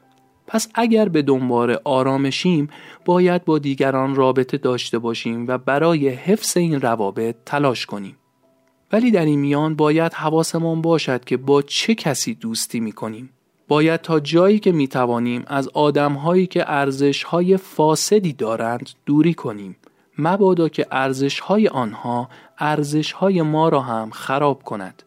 پس 0.47 0.69
اگر 0.75 1.09
به 1.09 1.23
دنبال 1.23 1.77
آرامشیم 1.85 2.69
باید 3.05 3.45
با 3.45 3.59
دیگران 3.59 4.15
رابطه 4.15 4.59
داشته 4.59 4.99
باشیم 4.99 5.47
و 5.49 5.59
برای 5.59 6.09
حفظ 6.09 6.57
این 6.57 6.81
روابط 6.81 7.37
تلاش 7.47 7.87
کنیم. 7.87 8.17
ولی 8.93 9.11
در 9.11 9.25
این 9.25 9.41
میان 9.41 9.75
باید 9.75 10.13
حواسمان 10.13 10.83
باشد 10.83 11.25
که 11.25 11.37
با 11.37 11.63
چه 11.63 11.95
کسی 11.95 12.35
دوستی 12.35 12.81
می 12.81 12.93
کنیم. 12.93 13.31
باید 13.69 14.01
تا 14.01 14.21
جایی 14.21 14.59
که 14.59 14.73
می 14.73 14.89
توانیم 14.89 15.45
از 15.47 15.69
آدمهایی 15.69 16.47
که 16.47 16.71
ارزشهای 16.71 17.57
فاسدی 17.57 18.33
دارند 18.33 18.91
دوری 19.07 19.35
کنیم. 19.35 19.77
مبادا 20.19 20.69
که 20.69 20.87
ارزشهای 20.91 21.69
آنها 21.69 22.29
ارزشهای 22.59 23.43
ما 23.43 23.69
را 23.69 23.81
هم 23.81 24.11
خراب 24.11 24.63
کند. 24.63 25.03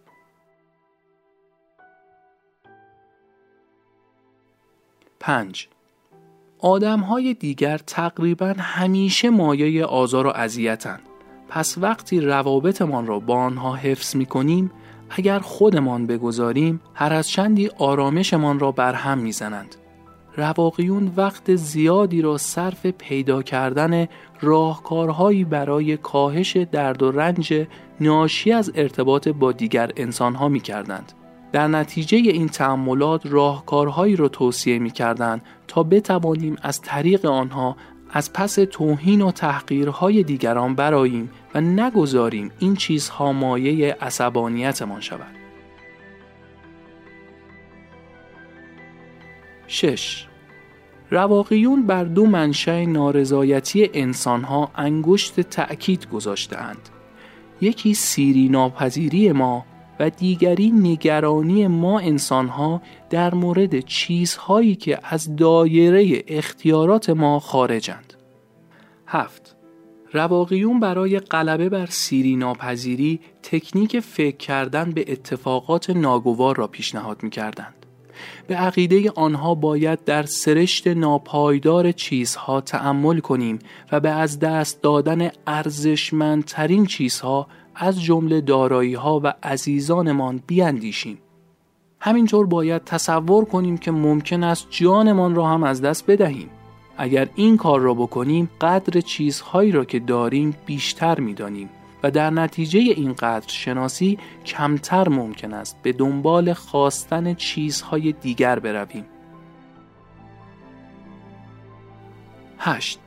پنج 5.20 5.68
آدم 6.60 7.00
های 7.00 7.34
دیگر 7.34 7.78
تقریبا 7.78 8.54
همیشه 8.58 9.30
مایه 9.30 9.86
آزار 9.86 10.28
و 10.28 10.32
اذیتند. 10.36 11.02
پس 11.50 11.78
وقتی 11.78 12.22
روابطمان 12.22 13.08
را 13.08 13.20
با 13.20 13.36
آنها 13.36 13.76
حفظ 13.76 14.16
می 14.16 14.26
کنیم 14.26 14.72
اگر 15.10 15.40
خودمان 15.40 16.08
بگذاریم 16.08 16.82
هر 16.94 17.14
از 17.14 17.30
چندی 17.30 17.68
آرامشمان 17.68 18.60
را 18.60 18.72
برهم 18.72 19.18
می‌زنند. 19.18 19.76
رواقیون 20.38 21.12
وقت 21.18 21.56
زیادی 21.56 22.22
را 22.22 22.38
صرف 22.38 22.86
پیدا 22.86 23.42
کردن 23.42 24.08
راهکارهایی 24.42 25.44
برای 25.44 25.98
کاهش 25.98 26.58
درد 26.58 27.04
و 27.04 27.12
رنج 27.12 27.66
ناشی 28.00 28.52
از 28.52 28.72
ارتباط 28.76 29.28
با 29.28 29.52
دیگر 29.52 29.92
انسانها 29.98 30.50
می 30.50 30.60
کردند. 30.60 31.12
در 31.52 31.68
نتیجه 31.68 32.18
این 32.18 32.48
تعملات 32.48 33.22
راهکارهایی 33.26 34.16
را 34.16 34.28
توصیه 34.28 34.80
می 34.80 34.92
کردند 34.92 35.42
تا 35.68 35.84
بتوانیم 35.84 36.58
از 36.62 36.82
طریق 36.82 37.26
آنها 37.26 37.76
از 38.10 38.34
پس 38.34 38.56
توهین 38.56 39.22
و 39.22 39.32
تحقیرهای 39.32 40.24
دیگران 40.24 40.76
براییم 40.76 41.30
و 41.56 41.62
نگذاریم 41.62 42.52
این 42.60 42.76
چیزها 42.76 43.32
مایه 43.32 43.98
عصبانیتمان 44.02 45.02
شود. 45.02 45.35
6. 49.68 50.26
رواقیون 51.12 51.86
بر 51.86 52.04
دو 52.04 52.26
منشأ 52.26 52.86
نارضایتی 52.86 53.90
انسانها 53.94 54.72
انگشت 54.76 55.42
تأکید 55.42 56.10
گذاشتهاند. 56.10 56.90
یکی 57.62 57.94
سیری 57.94 58.50
ناپذیری 58.50 59.32
ما 59.32 59.66
و 60.00 60.10
دیگری 60.10 60.72
نگرانی 60.72 61.68
ما 61.68 62.00
انسانها 62.00 62.82
در 63.10 63.34
مورد 63.34 63.80
چیزهایی 63.80 64.76
که 64.76 65.00
از 65.04 65.36
دایره 65.36 66.24
اختیارات 66.28 67.10
ما 67.10 67.40
خارجند. 67.40 68.14
هفت 69.08 69.56
رواقیون 70.14 70.80
برای 70.80 71.20
غلبه 71.20 71.70
بر 71.70 71.86
سیری 71.86 72.36
ناپذیری 72.36 73.20
تکنیک 73.44 74.00
فکر 74.00 74.38
کردن 74.38 74.92
به 74.92 75.06
اتفاقات 75.08 75.90
ناگوار 75.90 76.56
را 76.56 76.68
پیشنهاد 76.68 77.24
می 77.24 77.30
کردند. 77.30 77.85
به 78.48 78.56
عقیده 78.56 79.12
آنها 79.16 79.56
باید 79.56 80.04
در 80.04 80.24
سرشت 80.24 80.88
ناپایدار 80.88 81.92
چیزها 81.92 82.62
تأمل 82.62 83.20
کنیم 83.20 83.60
و 83.92 84.00
به 84.00 84.10
از 84.10 84.40
دست 84.40 84.82
دادن 84.82 85.30
ارزشمندترین 85.48 86.86
چیزها 86.86 87.48
از 87.76 88.04
جمله 88.04 88.42
دارایی 88.42 88.94
ها 88.94 89.22
و 89.24 89.34
عزیزانمان 89.44 90.44
بیاندیشیم. 90.48 91.18
همینطور 92.00 92.46
باید 92.46 92.84
تصور 92.84 93.46
کنیم 93.46 93.78
که 93.78 93.92
ممکن 93.92 94.44
است 94.44 94.68
جانمان 94.70 95.36
را 95.36 95.48
هم 95.48 95.64
از 95.64 95.82
دست 95.82 96.06
بدهیم. 96.08 96.50
اگر 96.98 97.30
این 97.36 97.58
کار 97.58 97.80
را 97.80 97.94
بکنیم 97.94 98.50
قدر 98.62 99.02
چیزهایی 99.02 99.72
را 99.72 99.86
که 99.86 100.00
داریم 100.00 100.56
بیشتر 100.66 101.20
می‌دانیم 101.20 101.70
و 102.06 102.12
در 102.12 102.30
نتیجه 102.30 102.80
این 102.80 103.14
قدر 103.14 103.48
شناسی 103.48 104.18
کمتر 104.46 105.10
ممکن 105.10 105.54
است 105.54 105.78
به 105.84 105.92
دنبال 105.92 106.54
خواستن 106.54 107.34
چیزهای 107.34 108.12
دیگر 108.12 108.60
برویم. 108.60 109.06
8. 112.58 113.00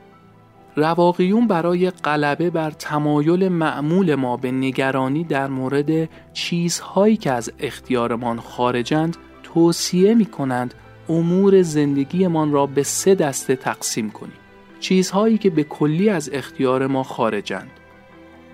رواقیون 0.75 1.47
برای 1.47 1.89
غلبه 1.89 2.49
بر 2.49 2.71
تمایل 2.71 3.49
معمول 3.49 4.15
ما 4.15 4.37
به 4.37 4.51
نگرانی 4.51 5.23
در 5.23 5.47
مورد 5.47 6.09
چیزهایی 6.33 7.17
که 7.17 7.31
از 7.31 7.51
اختیارمان 7.59 8.39
خارجند 8.39 9.17
توصیه 9.43 10.15
می 10.15 10.25
کنند 10.25 10.73
امور 11.09 11.61
زندگیمان 11.61 12.51
را 12.51 12.65
به 12.65 12.83
سه 12.83 13.15
دسته 13.15 13.55
تقسیم 13.55 14.09
کنیم. 14.09 14.33
چیزهایی 14.79 15.37
که 15.37 15.49
به 15.49 15.63
کلی 15.63 16.09
از 16.09 16.29
اختیار 16.33 16.87
ما 16.87 17.03
خارجند 17.03 17.78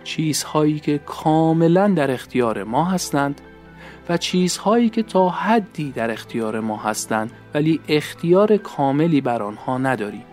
چیزهایی 0.05 0.79
که 0.79 0.97
کاملا 0.97 1.87
در 1.87 2.11
اختیار 2.11 2.63
ما 2.63 2.85
هستند 2.85 3.41
و 4.09 4.17
چیزهایی 4.17 4.89
که 4.89 5.03
تا 5.03 5.29
حدی 5.29 5.91
در 5.91 6.11
اختیار 6.11 6.59
ما 6.59 6.77
هستند 6.77 7.31
ولی 7.53 7.79
اختیار 7.87 8.57
کاملی 8.57 9.21
بر 9.21 9.43
آنها 9.43 9.77
نداریم. 9.77 10.23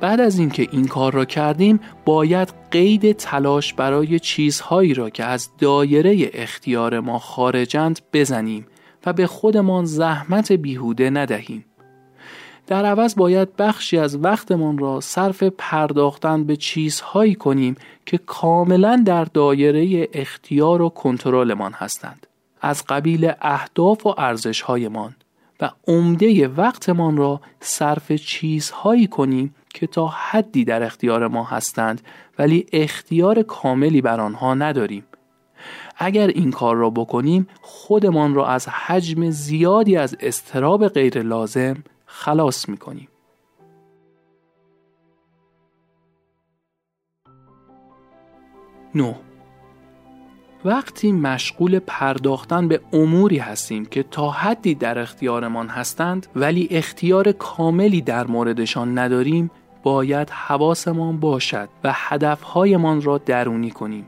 بعد 0.00 0.20
از 0.20 0.38
اینکه 0.38 0.68
این 0.72 0.86
کار 0.86 1.12
را 1.12 1.24
کردیم 1.24 1.80
باید 2.04 2.48
قید 2.70 3.12
تلاش 3.12 3.74
برای 3.74 4.18
چیزهایی 4.18 4.94
را 4.94 5.10
که 5.10 5.24
از 5.24 5.50
دایره 5.58 6.30
اختیار 6.32 7.00
ما 7.00 7.18
خارجند 7.18 8.00
بزنیم 8.12 8.66
و 9.06 9.12
به 9.12 9.26
خودمان 9.26 9.84
زحمت 9.84 10.52
بیهوده 10.52 11.10
ندهیم. 11.10 11.64
در 12.70 12.84
عوض 12.84 13.14
باید 13.14 13.56
بخشی 13.56 13.98
از 13.98 14.24
وقتمان 14.24 14.78
را 14.78 15.00
صرف 15.00 15.42
پرداختن 15.42 16.44
به 16.44 16.56
چیزهایی 16.56 17.34
کنیم 17.34 17.76
که 18.06 18.18
کاملا 18.18 19.02
در 19.06 19.24
دایره 19.24 20.08
اختیار 20.12 20.82
و 20.82 20.88
کنترلمان 20.88 21.72
هستند. 21.72 22.26
از 22.60 22.84
قبیل 22.88 23.32
اهداف 23.40 24.06
و 24.06 24.14
ارزشهایمان 24.18 25.14
و 25.60 25.70
عمده 25.88 26.48
وقتمان 26.48 27.16
را 27.16 27.40
صرف 27.60 28.12
چیزهایی 28.12 29.06
کنیم 29.06 29.54
که 29.74 29.86
تا 29.86 30.06
حدی 30.06 30.64
در 30.64 30.82
اختیار 30.82 31.28
ما 31.28 31.44
هستند 31.44 32.00
ولی 32.38 32.66
اختیار 32.72 33.42
کاملی 33.42 34.00
بر 34.00 34.20
آنها 34.20 34.54
نداریم. 34.54 35.04
اگر 35.96 36.26
این 36.26 36.50
کار 36.50 36.76
را 36.76 36.90
بکنیم 36.90 37.46
خودمان 37.60 38.34
را 38.34 38.46
از 38.46 38.68
حجم 38.68 39.30
زیادی 39.30 39.96
از 39.96 40.16
استراب 40.20 40.88
غیر 40.88 41.22
لازم 41.22 41.76
خلاص 42.12 42.68
می 42.68 42.76
کنیم. 42.76 43.08
نو 48.94 49.14
وقتی 50.64 51.12
مشغول 51.12 51.78
پرداختن 51.78 52.68
به 52.68 52.80
اموری 52.92 53.38
هستیم 53.38 53.84
که 53.84 54.02
تا 54.02 54.30
حدی 54.30 54.74
در 54.74 54.98
اختیارمان 54.98 55.68
هستند 55.68 56.26
ولی 56.36 56.68
اختیار 56.70 57.32
کاملی 57.32 58.02
در 58.02 58.26
موردشان 58.26 58.98
نداریم 58.98 59.50
باید 59.82 60.30
حواسمان 60.30 61.20
باشد 61.20 61.68
و 61.84 61.92
هدفهایمان 61.94 63.02
را 63.02 63.18
درونی 63.18 63.70
کنیم 63.70 64.06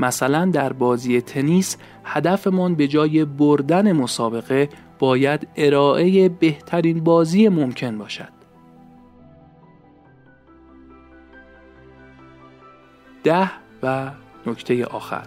مثلا 0.00 0.50
در 0.52 0.72
بازی 0.72 1.20
تنیس 1.20 1.76
هدفمان 2.04 2.74
به 2.74 2.88
جای 2.88 3.24
بردن 3.24 3.92
مسابقه 3.92 4.68
باید 4.98 5.48
ارائه 5.56 6.28
بهترین 6.28 7.04
بازی 7.04 7.48
ممکن 7.48 7.98
باشد. 7.98 8.36
ده 13.24 13.50
و 13.82 14.10
نکته 14.46 14.84
آخر. 14.84 15.26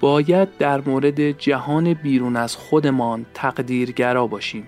باید 0.00 0.56
در 0.58 0.80
مورد 0.80 1.30
جهان 1.30 1.94
بیرون 1.94 2.36
از 2.36 2.56
خودمان 2.56 3.26
تقدیرگرا 3.34 4.26
باشیم. 4.26 4.66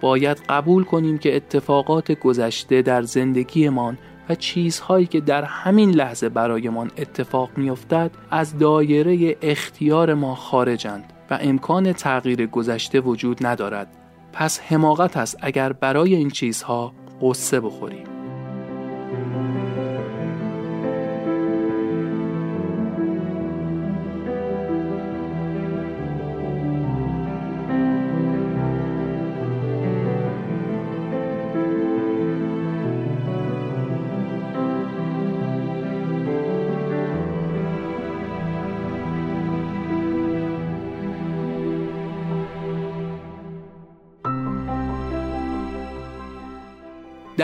باید 0.00 0.42
قبول 0.48 0.84
کنیم 0.84 1.18
که 1.18 1.36
اتفاقات 1.36 2.12
گذشته 2.12 2.82
در 2.82 3.02
زندگیمان 3.02 3.98
و 4.28 4.34
چیزهایی 4.34 5.06
که 5.06 5.20
در 5.20 5.44
همین 5.44 5.90
لحظه 5.90 6.28
برایمان 6.28 6.90
اتفاق 6.98 7.50
میافتد 7.56 8.10
از 8.30 8.58
دایره 8.58 9.36
اختیار 9.42 10.14
ما 10.14 10.34
خارجند. 10.34 11.12
و 11.30 11.38
امکان 11.40 11.92
تغییر 11.92 12.46
گذشته 12.46 13.00
وجود 13.00 13.46
ندارد. 13.46 13.88
پس 14.32 14.60
حماقت 14.60 15.16
است 15.16 15.36
اگر 15.40 15.72
برای 15.72 16.14
این 16.14 16.30
چیزها 16.30 16.92
قصه 17.22 17.60
بخوریم. 17.60 18.15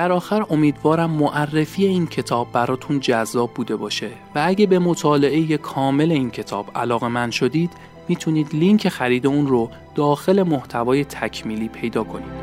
در 0.03 0.13
آخر 0.13 0.47
امیدوارم 0.51 1.11
معرفی 1.11 1.87
این 1.87 2.07
کتاب 2.07 2.53
براتون 2.53 3.01
جذاب 3.01 3.51
بوده 3.55 3.77
باشه 3.77 4.11
و 4.35 4.43
اگه 4.47 4.67
به 4.67 4.79
مطالعه 4.79 5.57
کامل 5.57 6.13
این 6.13 6.31
کتاب 6.31 6.71
علاقه 6.75 7.09
من 7.09 7.31
شدید 7.31 7.71
می‌تونید 8.09 8.55
لینک 8.55 8.89
خرید 8.89 9.27
اون 9.27 9.47
رو 9.47 9.71
داخل 9.95 10.43
محتوای 10.43 11.05
تکمیلی 11.05 11.69
پیدا 11.69 12.05
کنید. 12.05 12.42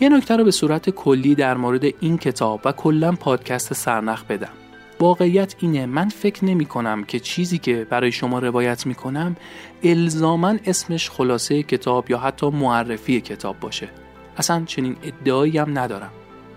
یه 0.00 0.08
نکته 0.08 0.36
رو 0.36 0.44
به 0.44 0.50
صورت 0.50 0.90
کلی 0.90 1.34
در 1.34 1.56
مورد 1.56 1.84
این 2.00 2.18
کتاب 2.18 2.60
و 2.64 2.72
کلا 2.72 3.12
پادکست 3.12 3.74
سرنخ 3.74 4.24
بدم. 4.24 4.52
واقعیت 5.00 5.54
اینه 5.58 5.86
من 5.86 6.08
فکر 6.08 6.44
نمی 6.44 6.64
کنم 6.64 7.04
که 7.04 7.20
چیزی 7.20 7.58
که 7.58 7.86
برای 7.90 8.12
شما 8.12 8.38
روایت 8.38 8.86
می 8.86 8.94
کنم 8.94 9.36
الزاما 9.82 10.54
اسمش 10.66 11.10
خلاصه 11.10 11.62
کتاب 11.62 12.10
یا 12.10 12.18
حتی 12.18 12.50
معرفی 12.50 13.20
کتاب 13.20 13.60
باشه. 13.60 13.88
اصلا 14.36 14.62
چنین 14.66 14.96
ادعایی 15.02 15.58
هم 15.58 15.78
ندارم. 15.78 16.10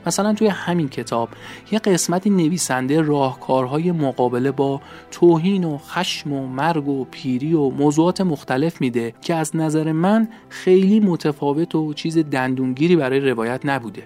مثلا 0.05 0.33
توی 0.33 0.47
همین 0.47 0.89
کتاب 0.89 1.29
یه 1.71 1.79
قسمتی 1.79 2.29
نویسنده 2.29 3.01
راهکارهای 3.01 3.91
مقابله 3.91 4.51
با 4.51 4.81
توهین 5.11 5.63
و 5.63 5.77
خشم 5.77 6.33
و 6.33 6.47
مرگ 6.47 6.87
و 6.87 7.05
پیری 7.11 7.53
و 7.53 7.69
موضوعات 7.69 8.21
مختلف 8.21 8.81
میده 8.81 9.13
که 9.21 9.35
از 9.35 9.55
نظر 9.55 9.91
من 9.91 10.27
خیلی 10.49 10.99
متفاوت 10.99 11.75
و 11.75 11.93
چیز 11.93 12.17
دندونگیری 12.17 12.95
برای 12.95 13.19
روایت 13.19 13.65
نبوده. 13.65 14.03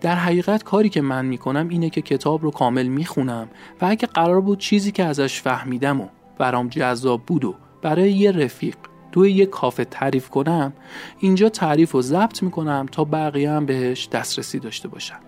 در 0.00 0.14
حقیقت 0.14 0.62
کاری 0.62 0.88
که 0.88 1.00
من 1.00 1.26
می‌کنم 1.26 1.68
اینه 1.68 1.90
که 1.90 2.02
کتاب 2.02 2.42
رو 2.42 2.50
کامل 2.50 2.86
می‌خونم 2.86 3.48
و 3.80 3.86
اگه 3.86 4.06
قرار 4.06 4.40
بود 4.40 4.58
چیزی 4.58 4.92
که 4.92 5.04
ازش 5.04 5.40
فهمیدم 5.40 6.00
و 6.00 6.06
برام 6.38 6.68
جذاب 6.68 7.22
بود 7.26 7.44
و 7.44 7.54
برای 7.82 8.12
یه 8.12 8.32
رفیق 8.32 8.76
توی 9.12 9.32
یه 9.32 9.46
کافه 9.46 9.84
تعریف 9.84 10.28
کنم 10.28 10.72
اینجا 11.18 11.48
تعریف 11.48 11.94
و 11.94 12.02
ضبط 12.02 12.42
می‌کنم 12.42 12.86
تا 12.92 13.04
بقیه 13.04 13.50
هم 13.50 13.66
بهش 13.66 14.08
دسترسی 14.08 14.58
داشته 14.58 14.88
باشن. 14.88 15.18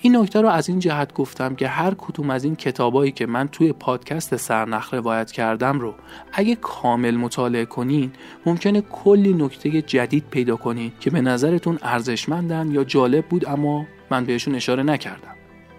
این 0.00 0.16
نکته 0.16 0.40
رو 0.40 0.48
از 0.48 0.68
این 0.68 0.78
جهت 0.78 1.14
گفتم 1.14 1.54
که 1.54 1.68
هر 1.68 1.94
کدوم 1.94 2.30
از 2.30 2.44
این 2.44 2.56
کتابایی 2.56 3.12
که 3.12 3.26
من 3.26 3.48
توی 3.48 3.72
پادکست 3.72 4.36
سرنخ 4.36 4.94
روایت 4.94 5.32
کردم 5.32 5.80
رو 5.80 5.94
اگه 6.32 6.54
کامل 6.54 7.16
مطالعه 7.16 7.64
کنین 7.64 8.12
ممکنه 8.46 8.80
کلی 8.80 9.32
نکته 9.32 9.82
جدید 9.82 10.24
پیدا 10.30 10.56
کنین 10.56 10.92
که 11.00 11.10
به 11.10 11.20
نظرتون 11.20 11.78
ارزشمندن 11.82 12.70
یا 12.70 12.84
جالب 12.84 13.26
بود 13.26 13.48
اما 13.48 13.86
من 14.10 14.24
بهشون 14.24 14.54
اشاره 14.54 14.82
نکردم. 14.82 15.34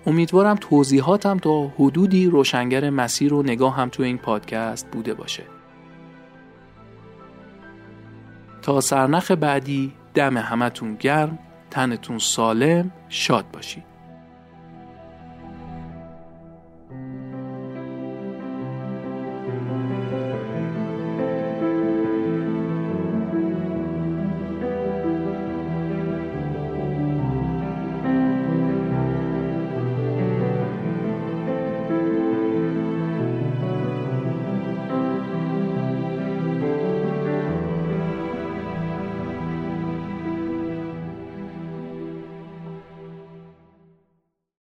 امیدوارم 0.05 0.57
توضیحاتم 0.61 1.37
تا 1.37 1.67
حدودی 1.67 2.25
روشنگر 2.25 2.89
مسیر 2.89 3.33
و 3.33 3.43
نگاه 3.43 3.75
هم 3.75 3.89
توی 3.89 4.05
این 4.05 4.17
پادکست 4.17 4.87
بوده 4.91 5.13
باشه. 5.13 5.43
سرنخ 8.81 9.31
بعدی 9.31 9.93
دم 10.13 10.37
همتون 10.37 10.95
گرم 10.95 11.39
تنتون 11.71 12.17
سالم 12.19 12.91
شاد 13.09 13.45
باشید. 13.51 13.86